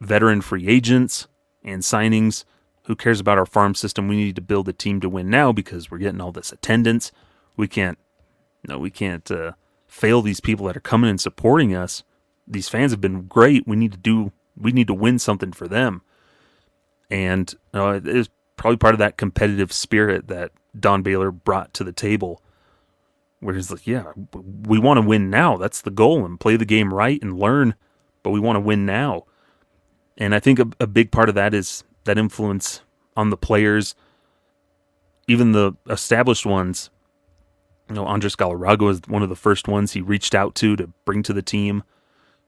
[0.00, 1.26] veteran free agents
[1.64, 2.44] and signings.
[2.84, 4.08] Who cares about our farm system?
[4.08, 7.12] We need to build a team to win now because we're getting all this attendance.
[7.56, 7.98] We can't,
[8.68, 9.52] no, we can't uh,
[9.88, 12.04] fail these people that are coming and supporting us.
[12.46, 13.66] These fans have been great.
[13.66, 16.02] We need to do, we need to win something for them.
[17.10, 21.84] And uh, it is probably part of that competitive spirit that Don Baylor brought to
[21.84, 22.42] the table.
[23.40, 24.12] Where he's like, yeah,
[24.66, 25.56] we want to win now.
[25.56, 27.74] That's the goal, and play the game right and learn,
[28.22, 29.24] but we want to win now.
[30.16, 32.80] And I think a, a big part of that is that influence
[33.14, 33.94] on the players,
[35.28, 36.90] even the established ones.
[37.88, 40.88] You know, Andres Galarraga was one of the first ones he reached out to to
[41.04, 41.84] bring to the team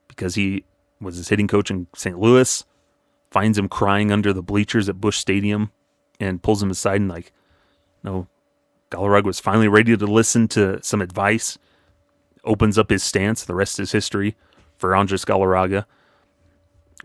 [0.09, 0.65] because he
[0.99, 2.19] was his hitting coach in St.
[2.19, 2.65] Louis.
[3.31, 5.71] Finds him crying under the bleachers at Busch Stadium
[6.19, 7.31] and pulls him aside and like,
[8.03, 8.27] no,
[8.91, 11.57] Galarraga was finally ready to listen to some advice.
[12.43, 13.43] Opens up his stance.
[13.43, 14.35] The rest is history
[14.77, 15.85] for Andres Galarraga.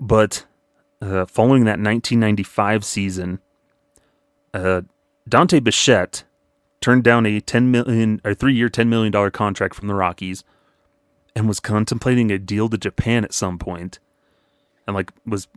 [0.00, 0.46] But
[1.00, 3.40] uh, following that 1995 season,
[4.52, 4.82] uh,
[5.28, 6.24] Dante Bichette
[6.80, 10.44] turned down a 10 million or three year, 10 million dollar contract from the Rockies,
[11.34, 13.98] and was contemplating a deal to Japan at some point,
[14.86, 15.48] and like was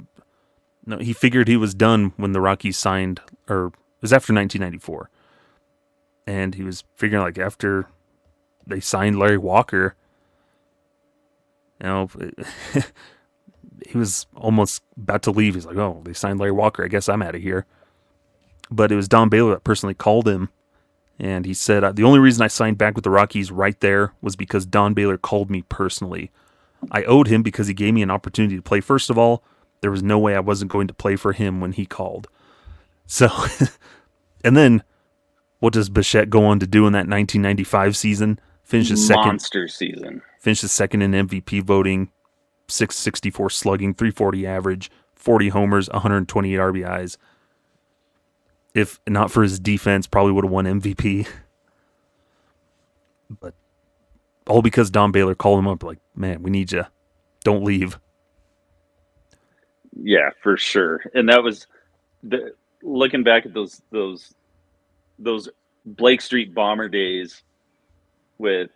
[0.86, 5.10] no, he figured he was done when the Rockies signed, or it was after 1994,
[6.26, 7.88] and he was figuring like after
[8.66, 9.96] they signed Larry Walker,
[11.82, 12.10] you know.
[13.88, 15.56] he was almost about to leave.
[15.56, 16.84] He's like, "Oh, they signed Larry Walker.
[16.84, 17.66] I guess I'm out of here."
[18.70, 20.50] But it was Don Baylor that personally called him,
[21.20, 24.14] and he said, uh, "The only reason I signed back with the Rockies right there
[24.22, 26.32] was because Don Baylor called me personally.
[26.92, 28.82] I owed him because he gave me an opportunity to play.
[28.82, 29.44] First of all,
[29.82, 32.28] there was no way I wasn't going to play for him when he called.
[33.06, 33.30] So,
[34.44, 34.84] and then
[35.60, 38.40] what does Bichette go on to do in that 1995 season?
[38.64, 40.22] Finish his second monster season.
[40.40, 42.12] Finish his second in MVP voting
[42.68, 47.18] 664 slugging, 340 average, 40 homers, 128 RBIs.
[48.78, 51.28] If not for his defense, probably would have won MVP.
[53.40, 53.56] But
[54.48, 56.86] all because Don Baylor called him up like, man, we need you.
[57.44, 58.00] Don't leave.
[60.00, 61.02] Yeah, for sure.
[61.16, 61.66] And that was
[62.22, 64.36] the looking back at those those
[65.18, 65.50] those
[65.84, 67.42] Blake Street bomber days
[68.38, 68.70] with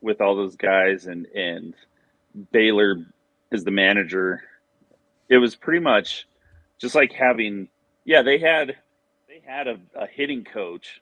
[0.00, 1.74] with all those guys and and
[2.52, 3.04] Baylor
[3.52, 4.44] as the manager,
[5.28, 6.26] it was pretty much
[6.78, 7.68] just like having
[8.06, 8.76] yeah, they had
[9.46, 11.00] had a, a hitting coach.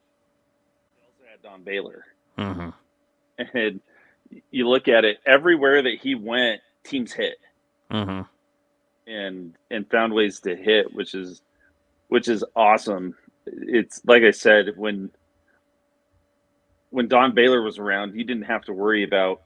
[0.97, 2.05] They also had Don Baylor.
[2.39, 2.71] Mm-hmm.
[3.57, 3.81] And
[4.51, 7.37] you look at it everywhere that he went, teams hit.
[7.91, 8.23] Mm-hmm.
[9.07, 11.43] And and found ways to hit, which is
[12.09, 13.15] which is awesome.
[13.47, 15.11] It's like I said, when
[16.91, 19.43] when Don Baylor was around, you didn't have to worry about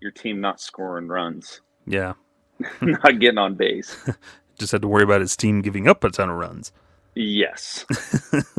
[0.00, 2.12] your team not scoring runs, Yeah.
[2.80, 3.96] not getting on base.
[4.58, 6.70] Just had to worry about his team giving up a ton of runs.
[7.14, 7.84] Yes,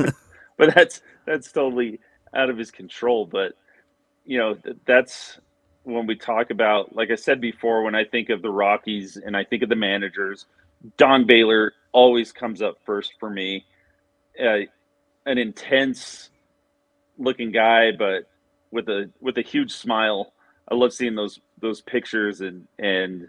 [0.58, 2.00] but that's that's totally
[2.34, 3.26] out of his control.
[3.26, 3.54] But
[4.24, 5.38] you know, that's
[5.84, 9.36] when we talk about, like I said before, when I think of the Rockies and
[9.36, 10.46] I think of the managers,
[10.98, 13.66] Don Baylor always comes up first for me.
[14.40, 14.60] Uh,
[15.26, 16.30] an intense
[17.18, 18.30] looking guy, but
[18.70, 20.32] with a with a huge smile.
[20.70, 23.28] I love seeing those those pictures and and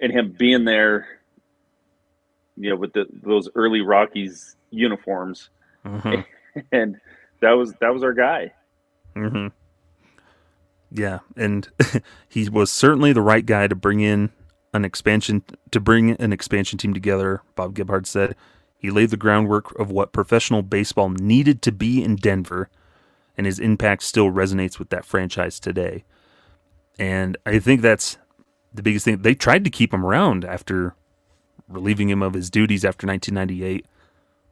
[0.00, 1.20] and him being there,
[2.58, 5.50] you know, with the those early Rockies uniforms,
[5.88, 6.60] Mm-hmm.
[6.72, 7.00] and
[7.40, 8.52] that was that was our guy.
[9.16, 9.48] Mm-hmm.
[10.90, 11.68] Yeah, and
[12.28, 14.30] he was certainly the right guy to bring in
[14.72, 17.42] an expansion to bring an expansion team together.
[17.54, 18.34] Bob Gebhard said
[18.76, 22.68] he laid the groundwork of what professional baseball needed to be in Denver,
[23.36, 26.04] and his impact still resonates with that franchise today.
[26.98, 28.18] And I think that's
[28.74, 29.22] the biggest thing.
[29.22, 30.94] They tried to keep him around after
[31.68, 33.86] relieving him of his duties after 1998.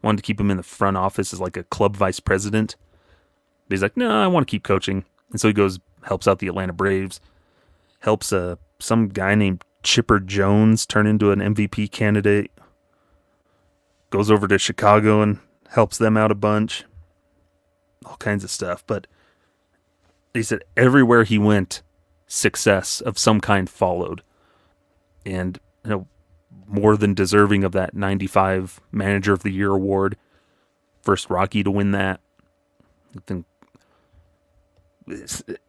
[0.03, 2.77] Wanted to keep him in the front office as like a club vice president.
[3.67, 5.05] But he's like, no, I want to keep coaching.
[5.31, 7.21] And so he goes, helps out the Atlanta Braves,
[8.01, 12.51] helps uh, some guy named Chipper Jones turn into an MVP candidate,
[14.11, 15.39] goes over to Chicago and
[15.71, 16.85] helps them out a bunch,
[18.05, 18.85] all kinds of stuff.
[18.87, 19.07] But
[20.33, 21.83] he said everywhere he went,
[22.27, 24.23] success of some kind followed.
[25.25, 26.07] And, you know,
[26.69, 30.17] more than deserving of that 95 Manager of the Year award.
[31.03, 32.21] First Rockie to win that.
[33.17, 33.47] I think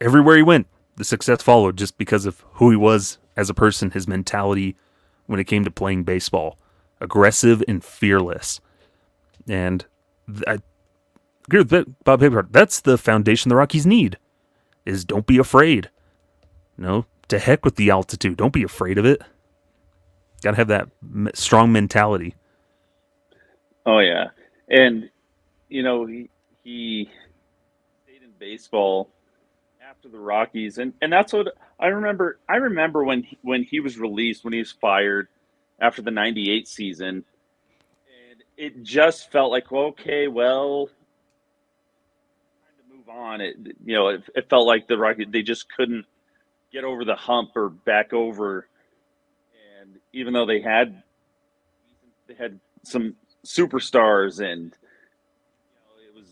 [0.02, 3.92] everywhere he went, the success followed just because of who he was as a person,
[3.92, 4.76] his mentality
[5.28, 6.58] when it came to playing baseball,
[7.00, 8.60] aggressive and fearless.
[9.48, 9.86] And
[10.48, 10.60] I,
[11.48, 12.48] agree with Bob Babcock.
[12.52, 14.18] That's the foundation the Rockies need.
[14.86, 15.90] Is don't be afraid.
[16.78, 18.38] No, to heck with the altitude.
[18.38, 19.22] Don't be afraid of it.
[20.42, 20.90] Got to have that
[21.36, 22.36] strong mentality.
[23.86, 24.28] Oh yeah,
[24.70, 25.10] and
[25.70, 26.30] you know he
[26.64, 27.10] he
[28.04, 29.10] stayed in baseball
[29.82, 31.48] after the Rockies, and and that's what
[31.80, 32.40] I remember.
[32.50, 35.28] I remember when he, when he was released, when he was fired
[35.80, 37.24] after the '98 season,
[38.30, 40.88] and it just felt like okay, well,
[42.78, 43.42] to move on.
[43.42, 46.06] It you know it, it felt like the Rockies they just couldn't
[46.74, 48.68] get over the hump or back over,
[50.18, 51.04] even though they had
[52.28, 53.16] they had some
[53.46, 56.26] superstars and you know, it was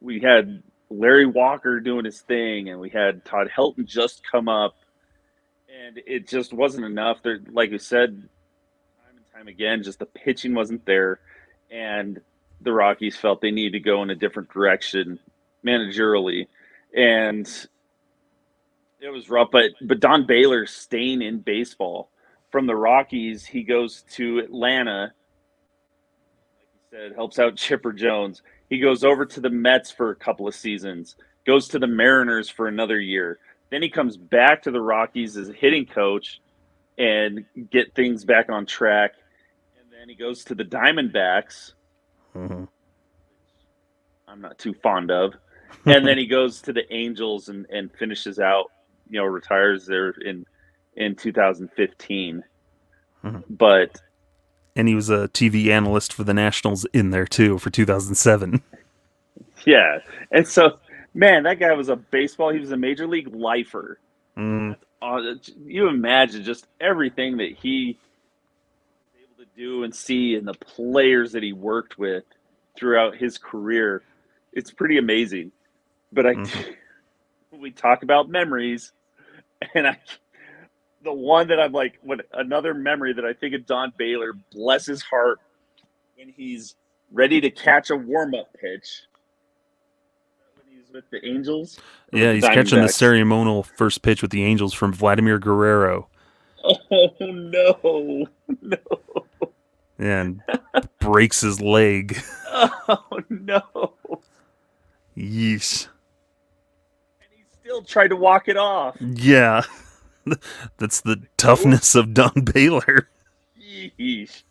[0.00, 4.76] we had Larry Walker doing his thing and we had Todd Helton just come up
[5.82, 7.22] and it just wasn't enough.
[7.22, 11.18] There like you said time and time again just the pitching wasn't there
[11.70, 12.20] and
[12.60, 15.18] the Rockies felt they needed to go in a different direction
[15.64, 16.48] managerially
[16.94, 17.66] and
[19.00, 22.10] it was rough but but Don Baylor staying in baseball
[22.52, 25.12] from the Rockies he goes to Atlanta
[26.58, 28.42] Like you said, helps out Chipper Jones.
[28.68, 32.48] He goes over to the Mets for a couple of seasons, goes to the Mariners
[32.48, 33.38] for another year.
[33.70, 36.40] Then he comes back to the Rockies as a hitting coach
[36.98, 39.12] and get things back on track.
[39.80, 41.72] And then he goes to the Diamondbacks.
[42.36, 42.64] Mm-hmm.
[44.28, 45.34] I'm not too fond of.
[45.86, 48.66] and then he goes to the Angels and, and finishes out,
[49.08, 50.44] you know, retires there in
[50.96, 52.44] in 2015.
[53.24, 53.38] Mm-hmm.
[53.50, 54.00] But
[54.74, 58.62] and he was a TV analyst for the Nationals in there too for 2007.
[59.64, 59.98] Yeah,
[60.32, 60.78] and so
[61.14, 62.52] man, that guy was a baseball.
[62.52, 63.98] He was a major league lifer.
[64.36, 64.76] Mm.
[65.00, 65.34] Uh,
[65.64, 67.98] you imagine just everything that he
[69.12, 72.24] was able to do and see, and the players that he worked with
[72.76, 74.02] throughout his career.
[74.52, 75.52] It's pretty amazing.
[76.12, 76.74] But I, mm.
[77.52, 78.92] we talk about memories,
[79.74, 79.98] and I
[81.04, 84.86] the one that I'm like, when another memory that I think of Don Baylor, bless
[84.86, 85.40] his heart,
[86.16, 86.76] when he's
[87.12, 89.02] ready to catch a warm up pitch.
[90.56, 91.78] When he's with the Angels.
[92.12, 96.08] Yeah, he's catching the ceremonial first pitch with the Angels from Vladimir Guerrero.
[96.64, 98.26] Oh no,
[98.60, 98.76] no.
[99.98, 100.40] And
[101.00, 102.22] breaks his leg.
[102.48, 103.94] Oh no.
[105.16, 105.88] Yeesh.
[107.20, 108.96] And he still tried to walk it off.
[109.00, 109.62] Yeah.
[110.78, 113.08] That's the toughness of Don Baylor.
[113.60, 114.42] Yeesh.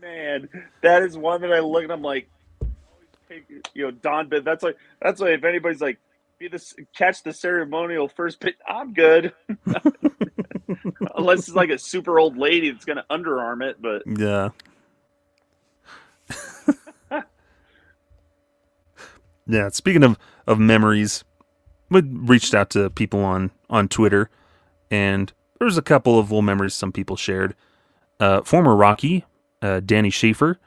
[0.00, 0.48] Man,
[0.82, 2.28] that is one that I look and I'm like,
[3.74, 4.28] you know, Don.
[4.28, 5.98] But that's like that's why if anybody's like,
[6.38, 9.32] be this catch the ceremonial first pitch, I'm good.
[11.16, 14.48] Unless it's like a super old lady that's gonna underarm it, but yeah.
[19.46, 19.68] yeah.
[19.70, 21.24] Speaking of of memories,
[21.90, 24.30] we reached out to people on on Twitter
[24.92, 27.56] and there was a couple of little memories some people shared.
[28.20, 29.24] Uh, former Rockie,
[29.62, 30.58] uh, Danny Sheaffer,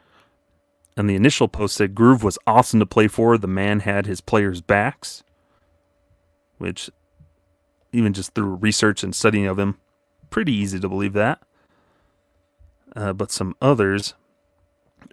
[0.96, 3.38] and the initial post said Groove was awesome to play for.
[3.38, 5.22] The man had his players' backs,
[6.58, 6.90] which,
[7.92, 9.78] even just through research and studying of him,
[10.28, 11.40] pretty easy to believe that.
[12.96, 14.14] Uh, but some others,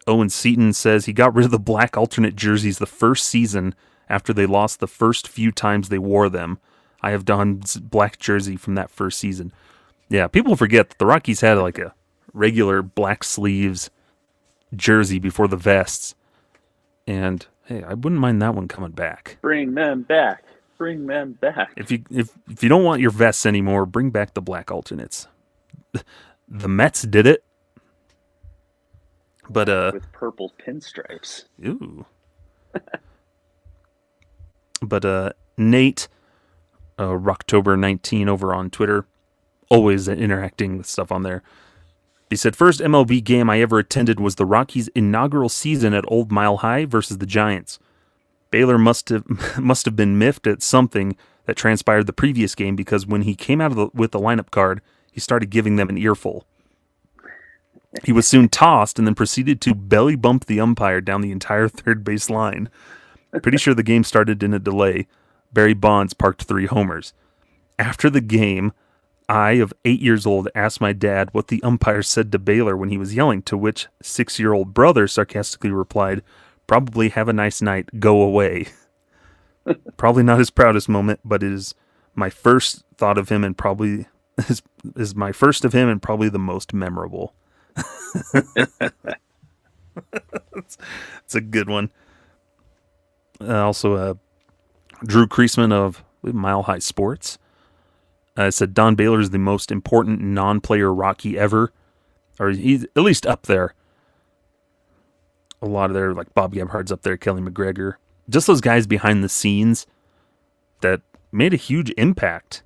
[0.08, 3.76] Owen Seaton says he got rid of the black alternate jerseys the first season
[4.10, 6.58] after they lost the first few times they wore them.
[7.04, 9.52] I have Don's black jersey from that first season.
[10.10, 11.94] Yeah, people forget that the Rockies had like a
[12.34, 13.90] regular black sleeves
[14.76, 16.16] jersey before the vests.
[17.06, 19.38] And hey, I wouldn't mind that one coming back.
[19.42, 20.44] Bring them back.
[20.78, 21.74] Bring them back.
[21.76, 25.28] If you if if you don't want your vests anymore, bring back the black alternates.
[26.50, 27.44] The Mets did it.
[29.50, 31.46] But uh with purple pinstripes.
[31.66, 32.06] Ooh.
[34.82, 36.10] but uh Nate
[36.98, 39.06] uh, Rocktober 19 over on Twitter.
[39.70, 41.42] Always interacting with stuff on there.
[42.30, 46.32] He said, First MLB game I ever attended was the Rockies' inaugural season at Old
[46.32, 47.80] Mile High versus the Giants.
[48.50, 49.26] Baylor must have
[49.60, 51.16] must have been miffed at something
[51.46, 54.82] that transpired the previous game because when he came out the, with the lineup card,
[55.12, 56.46] he started giving them an earful.
[58.04, 61.68] He was soon tossed and then proceeded to belly bump the umpire down the entire
[61.68, 62.70] third base line.
[63.42, 65.08] Pretty sure the game started in a delay.
[65.54, 67.14] Barry Bonds parked three homers.
[67.80, 68.74] After the game,
[69.30, 72.90] I, of eight years old, asked my dad what the umpire said to Baylor when
[72.90, 76.22] he was yelling, to which six year old brother sarcastically replied,
[76.68, 78.68] Probably have a nice night, go away.
[79.98, 81.76] probably not his proudest moment, but it is
[82.16, 84.08] my first thought of him and probably
[84.50, 84.62] is,
[84.96, 87.34] is my first of him and probably the most memorable.
[90.56, 90.78] it's,
[91.34, 91.92] a good one.
[93.42, 94.14] Uh, also, uh,
[95.06, 97.38] Drew Creasman of Mile High Sports
[98.38, 101.72] uh, said Don Baylor is the most important non-player Rockie ever,
[102.40, 103.74] or he's at least up there.
[105.62, 107.96] A lot of their like Bob Gebhard's up there, Keli McGregor,
[108.30, 109.86] just those guys behind the scenes
[110.82, 111.02] that
[111.32, 112.64] made a huge impact.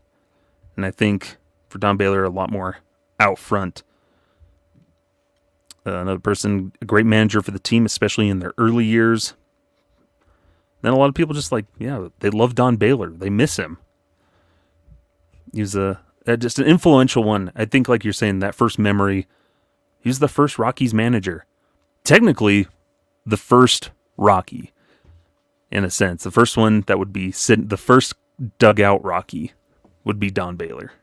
[0.76, 1.38] And I think
[1.70, 2.78] for Don Baylor, a lot more
[3.20, 3.84] out front.
[5.86, 9.36] Uh, another person, a great manager for the team, especially in their early years.
[10.88, 13.10] Then a lot of people just like, yeah, they love Don Baylor.
[13.10, 13.78] They miss him.
[15.54, 17.52] He's a, a just an influential one.
[17.58, 19.28] I think, like you're saying, that first memory.
[20.00, 21.46] He's the first Rockies manager.
[22.06, 22.68] Technically,
[23.26, 24.72] the first Rockie,
[25.70, 26.24] in a sense.
[26.24, 28.14] The first one that would be sit, the first
[28.58, 29.52] dugout Rockie
[30.06, 30.94] would be Don Baylor.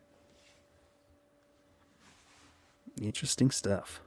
[3.03, 4.01] Interesting stuff.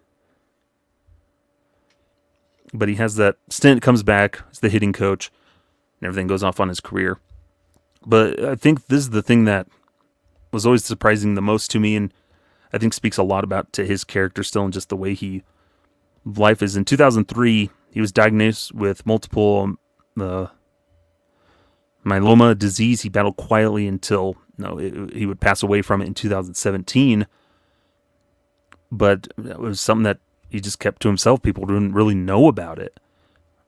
[2.73, 5.29] But he has that stint, comes back as the hitting coach,
[5.99, 7.19] and everything goes off on his career.
[8.05, 9.67] But I think this is the thing that
[10.51, 12.13] was always surprising the most to me, and
[12.71, 15.43] I think speaks a lot about to his character still, and just the way he
[16.25, 16.75] life is.
[16.75, 19.75] In 2003, he was diagnosed with multiple
[20.19, 20.47] uh,
[22.05, 23.01] myeloma disease.
[23.01, 27.27] He battled quietly until no, it, he would pass away from it in 2017
[28.91, 30.19] but it was something that
[30.49, 31.41] he just kept to himself.
[31.41, 32.99] People didn't really know about it.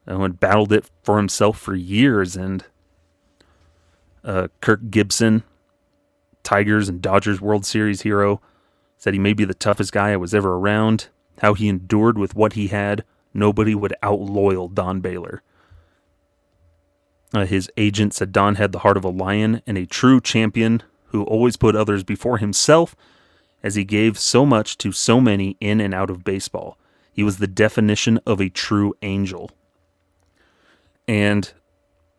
[0.10, 2.36] And had battled it for himself for years.
[2.36, 2.66] And
[4.24, 5.44] uh, Kirk Gibson,
[6.44, 8.42] Tigers and Dodgers World Series hero,
[8.98, 11.08] said he may be the toughest guy I was ever around.
[11.42, 13.06] How he endured with what he had.
[13.34, 15.44] Nobody would outloyal Don Baylor.
[17.34, 20.82] Uh, his agent said Don had the heart of a lion and a true champion
[21.08, 22.96] who always put others before himself
[23.62, 26.78] as he gave so much to so many in and out of baseball.
[27.14, 29.52] He was the definition of a true angel.
[31.10, 31.52] And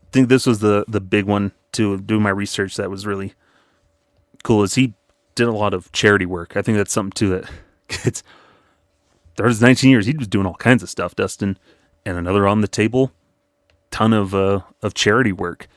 [0.03, 3.34] I think this was the the big one to do my research that was really
[4.43, 4.95] cool is he
[5.36, 6.57] did a lot of charity work.
[6.57, 7.51] I think that's something too that
[8.05, 8.24] it's
[9.36, 11.57] there's 19 years he was doing all kinds of stuff, Dustin.
[12.05, 13.12] And another on the table,
[13.93, 15.68] ton of uh, of charity work.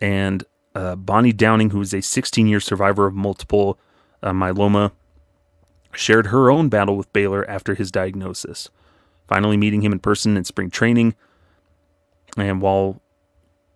[0.00, 0.44] And
[0.76, 3.80] uh, Bonnie Downing, who is a 16 year survivor of multiple
[4.22, 4.92] uh, myeloma,
[5.90, 8.68] shared her own battle with Baylor after his diagnosis,
[9.26, 11.16] finally meeting him in person in spring training.
[12.36, 13.00] And while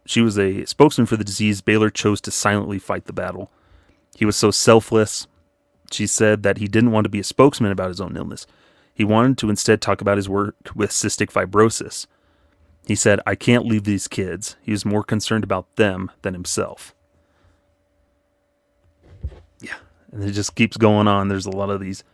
[0.07, 3.51] she was a spokesman for the disease, Baylor chose to silently fight the battle.
[4.15, 5.27] He was so selfless,
[5.91, 8.47] she said, that he didn't want to be a spokesman about his own illness.
[8.93, 12.07] He wanted to instead talk about his work with cystic fibrosis.
[12.87, 14.57] He said, I can't leave these kids.
[14.63, 16.95] He was more concerned about them than himself.
[19.61, 19.77] Yeah,
[20.13, 21.29] and it just keeps going on.
[21.29, 22.05] There's a lot of these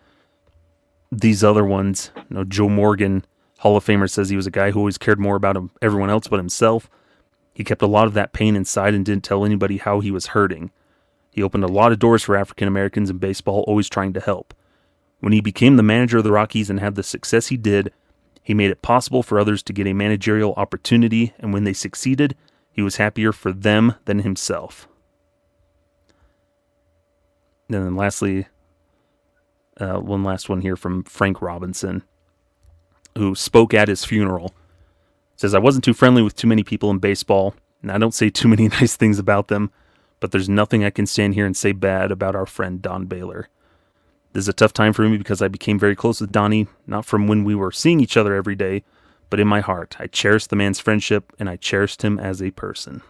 [1.10, 2.10] these other ones.
[2.16, 3.24] You know, Joe Morgan,
[3.58, 6.10] Hall of Famer, says he was a guy who always cared more about him, everyone
[6.10, 6.90] else but himself.
[7.54, 10.28] He kept a lot of that pain inside and didn't tell anybody how he was
[10.28, 10.70] hurting.
[11.30, 14.54] He opened a lot of doors for African Americans in baseball, always trying to help.
[15.20, 17.92] When he became the manager of the Rockies and had the success he did,
[18.42, 22.36] he made it possible for others to get a managerial opportunity, and when they succeeded,
[22.70, 24.86] he was happier for them than himself.
[27.68, 28.46] And then lastly,
[29.80, 32.02] uh, one last one here from Frank Robinson,
[33.16, 34.54] who spoke at his funeral.
[35.36, 38.30] Says, I wasn't too friendly with too many people in baseball, and I don't say
[38.30, 39.70] too many nice things about them,
[40.20, 43.48] but there's nothing I can stand here and say bad about our friend Don Baylor.
[44.32, 47.06] This is a tough time for me because I became very close with Donnie, not
[47.06, 48.84] from when we were seeing each other every day,
[49.30, 49.96] but in my heart.
[49.98, 53.02] I cherished the man's friendship and I cherished him as a person.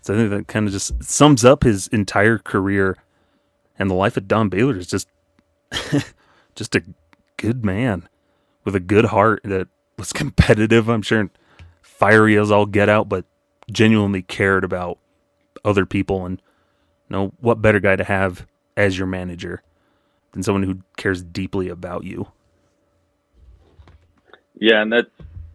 [0.00, 2.98] So I think that kind of just sums up his entire career,
[3.78, 5.08] and the life of Don Baylor is just
[6.54, 6.82] just a
[7.36, 8.08] good man
[8.64, 9.68] with a good heart that
[9.98, 10.88] was competitive.
[10.88, 11.30] I'm sure
[11.82, 13.24] fiery as all get out, but
[13.70, 14.98] genuinely cared about
[15.64, 16.40] other people and
[17.08, 19.62] you know what better guy to have as your manager
[20.32, 22.26] than someone who cares deeply about you.
[24.56, 25.06] Yeah, and that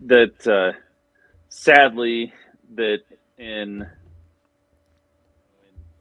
[0.02, 0.78] that uh,
[1.50, 2.34] sadly
[2.76, 3.00] that
[3.38, 3.88] in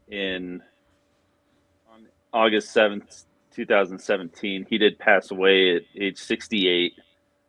[0.09, 0.62] in
[1.93, 3.24] on August 7th,
[3.59, 4.66] 2017.
[4.70, 6.92] He did pass away at age 68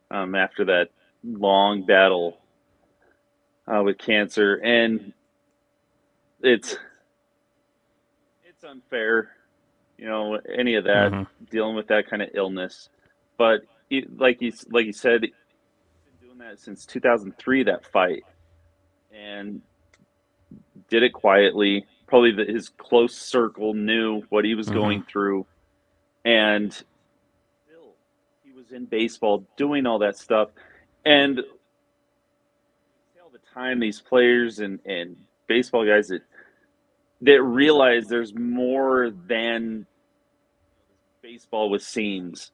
[0.10, 0.90] um, after that
[1.24, 2.40] long battle
[3.68, 4.56] uh, with cancer.
[4.56, 5.14] And
[6.42, 6.78] it's
[8.44, 9.30] it's unfair,
[9.98, 11.46] you know, any of that mm-hmm.
[11.52, 12.90] dealing with that kind of illness.
[13.38, 15.32] But he, like you like you said, he's
[16.20, 17.64] been doing that since 2003.
[17.64, 18.24] That fight,
[19.14, 19.62] and
[20.90, 24.78] did it quietly probably the, his close circle knew what he was mm-hmm.
[24.78, 25.46] going through,
[26.26, 27.94] and still
[28.44, 30.50] he was in baseball doing all that stuff.
[31.06, 31.40] And
[33.22, 35.16] all the time these players and, and
[35.48, 36.22] baseball guys that
[37.22, 39.86] that realize there's more than
[41.22, 42.52] baseball with seams.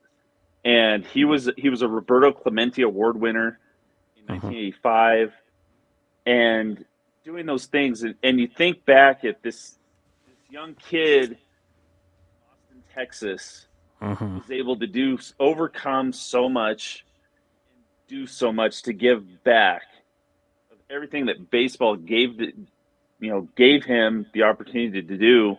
[0.64, 3.60] And he was he was a Roberto Clemente Award winner
[4.18, 4.48] in uh-huh.
[4.48, 5.34] 1985,
[6.26, 6.86] and
[7.24, 8.02] doing those things.
[8.02, 9.78] And, and you think back at this
[10.28, 11.38] this young kid,
[12.96, 13.68] Texas,
[14.02, 14.36] Mhm.
[14.42, 17.06] was able to do overcome so much,
[17.70, 19.84] and do so much to give back
[20.72, 22.54] of everything that baseball gave the,
[23.20, 25.58] you know gave him the opportunity to do,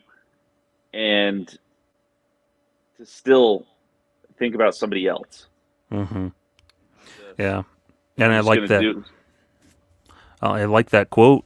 [0.95, 1.59] and
[2.97, 3.67] to still
[4.39, 5.47] think about somebody else.
[5.93, 6.33] Mhm.
[7.39, 7.63] Yeah.
[8.17, 8.81] And I like that.
[8.81, 9.05] do-
[10.43, 11.45] Uh, I like that quote.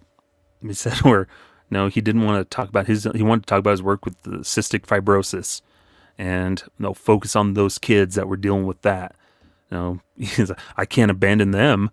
[0.63, 1.27] He said where
[1.71, 3.05] no, he didn't want to talk about his.
[3.15, 5.63] He wanted to talk about his work with the cystic fibrosis,
[6.19, 9.17] and no focus on those kids that were dealing with that.
[10.19, 11.91] He's like, I can't abandon them.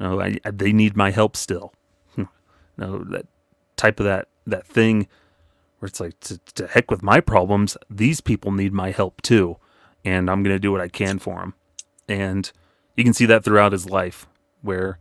[0.00, 1.72] No, I, I- they need my help still.
[2.78, 3.26] no, that
[3.76, 5.08] type of that that thing
[5.78, 7.76] where it's like to, to heck with my problems.
[7.90, 9.56] These people need my help too,
[10.04, 11.54] and I'm gonna do what I can for them.
[12.08, 12.50] And
[12.96, 14.28] you can see that throughout his life,
[14.62, 14.98] where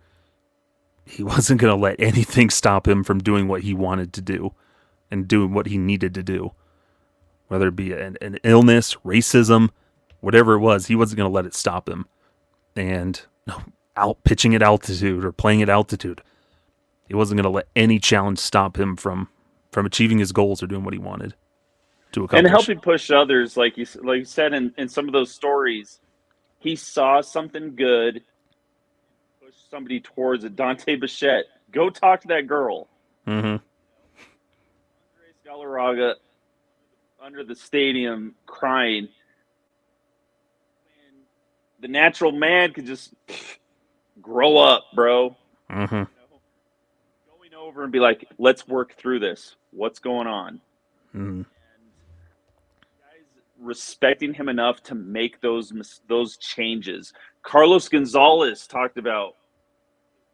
[1.05, 4.53] he wasn't to let anything stop him from doing what he wanted to do
[5.11, 6.53] and doing what he needed to do.
[7.47, 9.69] Whether it be an, an illness, racism,
[10.21, 12.05] whatever it was, he wasn't going to let it stop him.
[12.75, 13.61] And no,
[13.95, 16.21] out pitching at altitude or playing at altitude,
[17.07, 19.29] he wasn't going to let any challenge stop him from
[19.71, 21.35] from achieving his goals or doing what he wanted
[22.13, 22.39] to accomplish.
[22.39, 25.99] and helping push others, like you like you said in, in some of those stories,
[26.59, 28.23] he saw something good,
[29.43, 30.55] push somebody towards it.
[30.55, 32.87] Dante Bichette, go talk to that girl.
[33.27, 33.45] Mm-hmm.
[33.47, 33.61] Andres
[35.45, 36.15] Galarraga
[37.25, 39.07] under the stadium crying.
[41.07, 41.17] And
[41.79, 43.13] the natural man could just
[44.21, 45.35] grow up, bro.
[45.69, 46.07] hmm You know,
[47.37, 49.55] going over and be like, let's work through this.
[49.71, 50.61] What's going on?
[51.11, 53.25] hmm guys
[53.59, 55.73] respecting him enough to make those
[56.07, 57.13] those changes.
[57.41, 59.35] Carlos Gonzalez talked about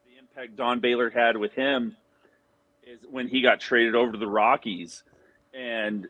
[0.06, 1.96] the impact Don Baylor had with him
[2.84, 5.04] is when he got traded over to the Rockies
[5.54, 6.08] and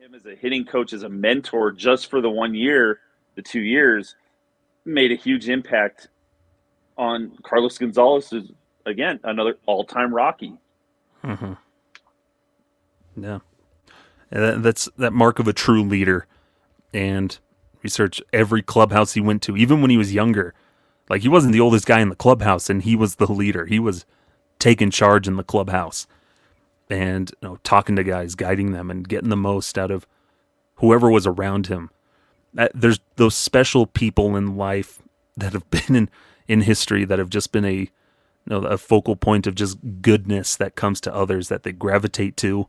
[0.00, 3.00] him as a hitting coach as a mentor just for the one year,
[3.34, 4.16] the two years
[4.86, 6.08] made a huge impact
[6.96, 8.50] on Carlos Gonzalez is
[8.86, 10.54] again another all-time Rockie.
[11.22, 11.52] Mm-hmm.
[13.22, 13.40] Yeah.
[14.30, 16.26] And that, that's that mark of a true leader.
[16.94, 17.38] And
[17.82, 20.54] research every clubhouse he went to, even when he was younger.
[21.10, 23.66] Like he wasn't the oldest guy in the clubhouse, and he was the leader.
[23.66, 24.06] He was
[24.58, 26.06] taking charge in the clubhouse,
[26.90, 30.06] and you know, talking to guys, guiding them, and getting the most out of
[30.76, 31.90] whoever was around him.
[32.52, 35.00] That, there's those special people in life
[35.36, 36.10] that have been in
[36.48, 37.88] in history that have just been a
[38.46, 42.36] you know, a focal point of just goodness that comes to others that they gravitate
[42.38, 42.66] to.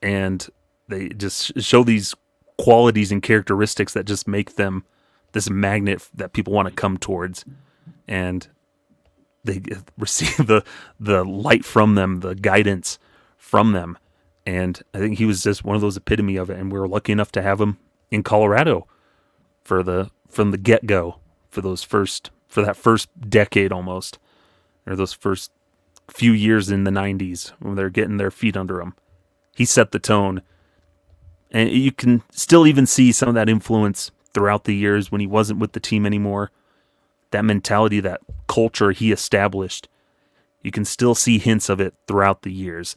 [0.00, 0.48] And
[0.88, 2.14] they just show these
[2.56, 4.84] qualities and characteristics that just make them
[5.32, 7.44] this magnet that people want to come towards.
[8.08, 8.48] And
[9.44, 9.60] they
[9.98, 10.64] receive the
[10.98, 12.98] the light from them the guidance
[13.50, 13.98] from them.
[14.46, 16.58] And i think he was just one of those epitome of it.
[16.58, 17.78] And we were lucky enough to have him
[18.10, 18.86] in colorado
[19.62, 24.18] for the from the get-go for those first for that first decade almost
[24.86, 25.50] or those first
[26.08, 28.94] few years in the 90s when they're getting their feet under them
[29.54, 30.42] he set the tone.
[31.50, 35.26] And you can still even see some of that influence throughout the years when he
[35.26, 36.52] wasn't with the team anymore.
[37.32, 39.88] That mentality that culture he established
[40.62, 42.96] you can still see hints of it throughout the years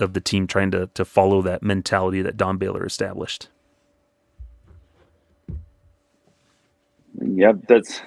[0.00, 3.48] of the team trying to, to follow that mentality that don baylor established
[7.20, 8.02] Yep, that's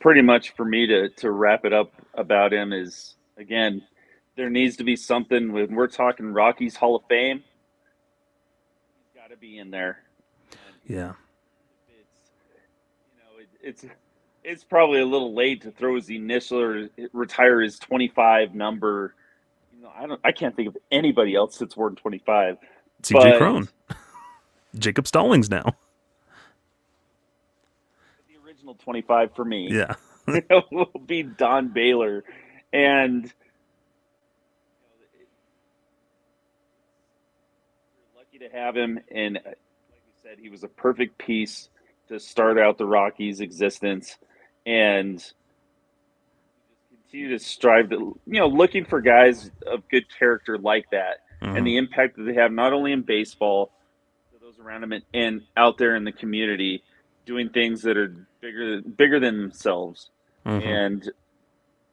[0.00, 3.82] pretty much for me to to wrap it up about him is again,
[4.36, 7.44] there needs to be something when we're talking Rockies Hall of Fame.
[8.98, 9.98] He's got to be in there.
[10.86, 11.12] yeah
[11.88, 12.30] It's
[13.12, 13.86] you know it, it's
[14.44, 19.14] it's probably a little late to throw his initial or retire his twenty five number.
[19.84, 22.56] You know, I don't I can't think of anybody else that's worn twenty five.
[23.02, 23.68] cj But- Cron
[24.78, 25.74] jacob stallings now
[28.28, 29.68] The original twenty five for me.
[29.70, 29.94] yeah
[30.72, 32.24] will be Don Baylor,
[32.72, 33.30] and you know,
[35.20, 35.28] it-
[38.14, 39.00] we're lucky to have him.
[39.14, 39.58] And like
[39.90, 41.68] we said, he was a perfect piece
[42.08, 44.16] to start out the Rockies' existence,
[44.64, 45.22] and
[47.14, 51.58] continue to strive to you know looking for guys of good character like that Mhm.
[51.58, 53.70] and the impact that they have not only in baseball,
[54.32, 56.82] to those around them, and, and out there in the community,
[57.26, 60.10] doing things that are bigger bigger than themselves.
[60.46, 60.62] Mhm.
[60.64, 61.10] And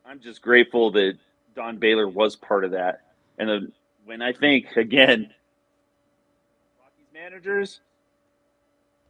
[0.05, 1.17] I'm just grateful that
[1.55, 3.01] Don Baylor was part of that.
[3.37, 3.71] And then
[4.05, 5.33] when I think again,
[6.81, 7.81] Rockies managers,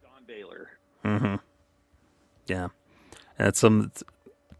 [0.04, 0.72] Don Baylor.
[1.06, 1.36] Mm-hmm.
[2.48, 2.68] Yeah,
[3.38, 3.92] that's some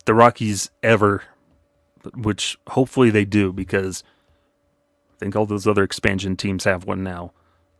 [0.06, 1.24] the Rockies ever,
[2.16, 4.04] which hopefully they do because
[5.14, 7.34] I think all those other expansion teams have one now.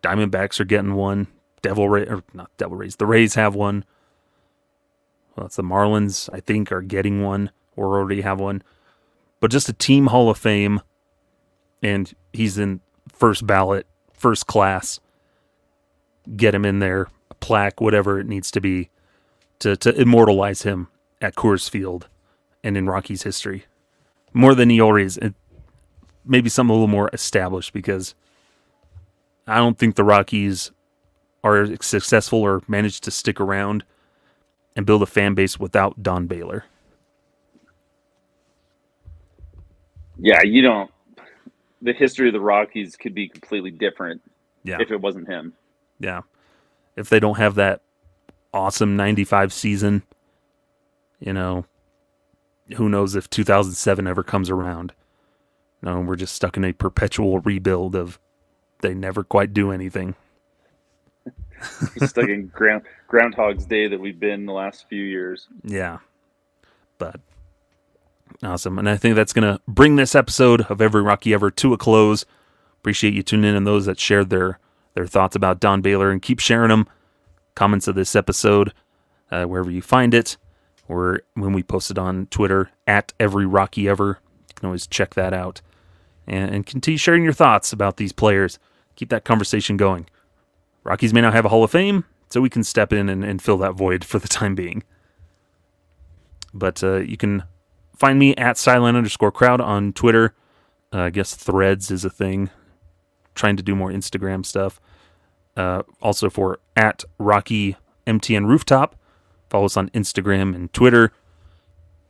[0.04, 1.28] Diamondbacks are getting one.
[1.62, 2.96] Devil Ray or not Devil Rays.
[2.96, 3.86] The Rays have one.
[5.36, 6.30] Well, it's the Marlins.
[6.34, 8.64] I think are getting one or already have one.
[9.40, 10.82] But just a team Hall of Fame,
[11.82, 15.00] and he's in first ballot, first class.
[16.36, 18.90] Get him in there, a plaque, whatever it needs to be,
[19.60, 20.90] to to immortalize him
[21.22, 22.08] at Coors Field
[22.64, 23.66] and in Rockies history,
[24.34, 25.20] more than he already is.
[26.26, 28.14] Maybe something a little more established because
[29.48, 30.72] I don't think the Rockies
[31.44, 33.84] are successful or managed to stick around
[34.76, 36.66] and build a fan base without Don Baylor.
[40.18, 40.92] Yeah, you don't.
[41.82, 44.22] The history of the Rockies could be completely different
[44.64, 44.78] Yeah.
[44.80, 45.54] if it wasn't him.
[46.00, 46.22] Yeah.
[46.96, 47.82] If they don't have that
[48.54, 50.04] awesome 95 season,
[51.20, 51.66] you know,
[52.76, 54.94] who knows if 2007 ever comes around.
[55.82, 58.20] No, we're just stuck in a perpetual rebuild of
[58.82, 60.16] they never quite do anything.
[61.98, 65.48] Stuck in ground Groundhog's Day that we've been the last few years.
[65.64, 66.00] Yeah.
[66.98, 67.20] But
[68.44, 68.80] awesome.
[68.80, 71.78] And I think that's going to bring this episode of Every Rockie Ever to a
[71.78, 72.26] close.
[72.80, 74.60] Appreciate you tuning in and those that shared their
[74.94, 76.88] their thoughts about Don Baylor and keep sharing them.
[77.56, 78.74] Comments of this episode,
[79.32, 80.38] uh, wherever you find it,
[80.92, 84.20] or when we post it on Twitter at Every Rockie Ever.
[84.50, 85.62] You can always check that out
[86.28, 88.60] and, and continue sharing your thoughts about these players.
[88.96, 90.08] Keep that conversation going.
[90.84, 93.42] Rockies may not have a Hall of Fame, so we can step in and, and
[93.42, 94.84] fill that void for the time being.
[96.54, 97.44] But uh, you can
[97.96, 100.34] find me at silent underscore crowd on Twitter.
[100.94, 102.50] Uh, I guess threads is a thing.
[103.34, 104.82] Trying to do more Instagram stuff.
[105.56, 108.96] Uh, also for at Rocky MTN Rooftop.
[109.52, 111.12] Follow us on Instagram and Twitter.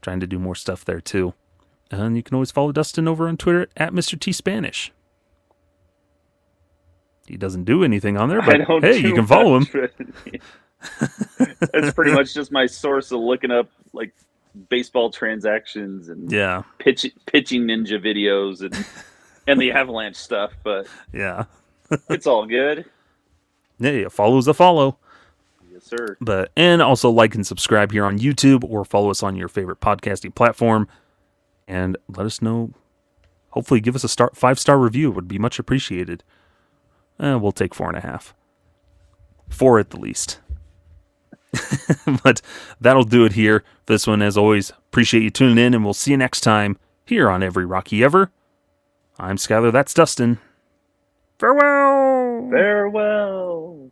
[0.03, 1.33] Trying to do more stuff there too.
[1.89, 4.17] And you can always follow Dustin over on Twitter at Mr.
[4.19, 4.93] T Spanish.
[7.25, 9.65] He doesn't do anything on there, but hey, you can follow him.
[11.73, 14.13] That's pretty much just my source of looking up like
[14.69, 18.85] baseball transactions and Yeah, pitch, pitching ninja videos and
[19.47, 20.51] and the avalanche stuff.
[20.63, 21.45] But yeah.
[22.09, 22.85] it's all good.
[23.79, 24.99] Yeah, yeah, follows a follow.
[25.81, 26.17] Yes, sir.
[26.21, 29.79] But and also like and subscribe here on YouTube or follow us on your favorite
[29.79, 30.87] podcasting platform
[31.67, 32.71] and let us know.
[33.49, 36.23] Hopefully, give us a star five star review It would be much appreciated.
[37.19, 38.33] Eh, we'll take four and a half,
[39.49, 40.39] four at the least.
[42.23, 42.41] but
[42.79, 44.21] that'll do it here for this one.
[44.21, 47.65] As always, appreciate you tuning in, and we'll see you next time here on Every
[47.65, 48.31] Rockie Ever.
[49.19, 49.71] I'm Skyler.
[49.71, 50.39] That's Dustin.
[51.39, 52.49] Farewell.
[52.49, 53.91] Farewell.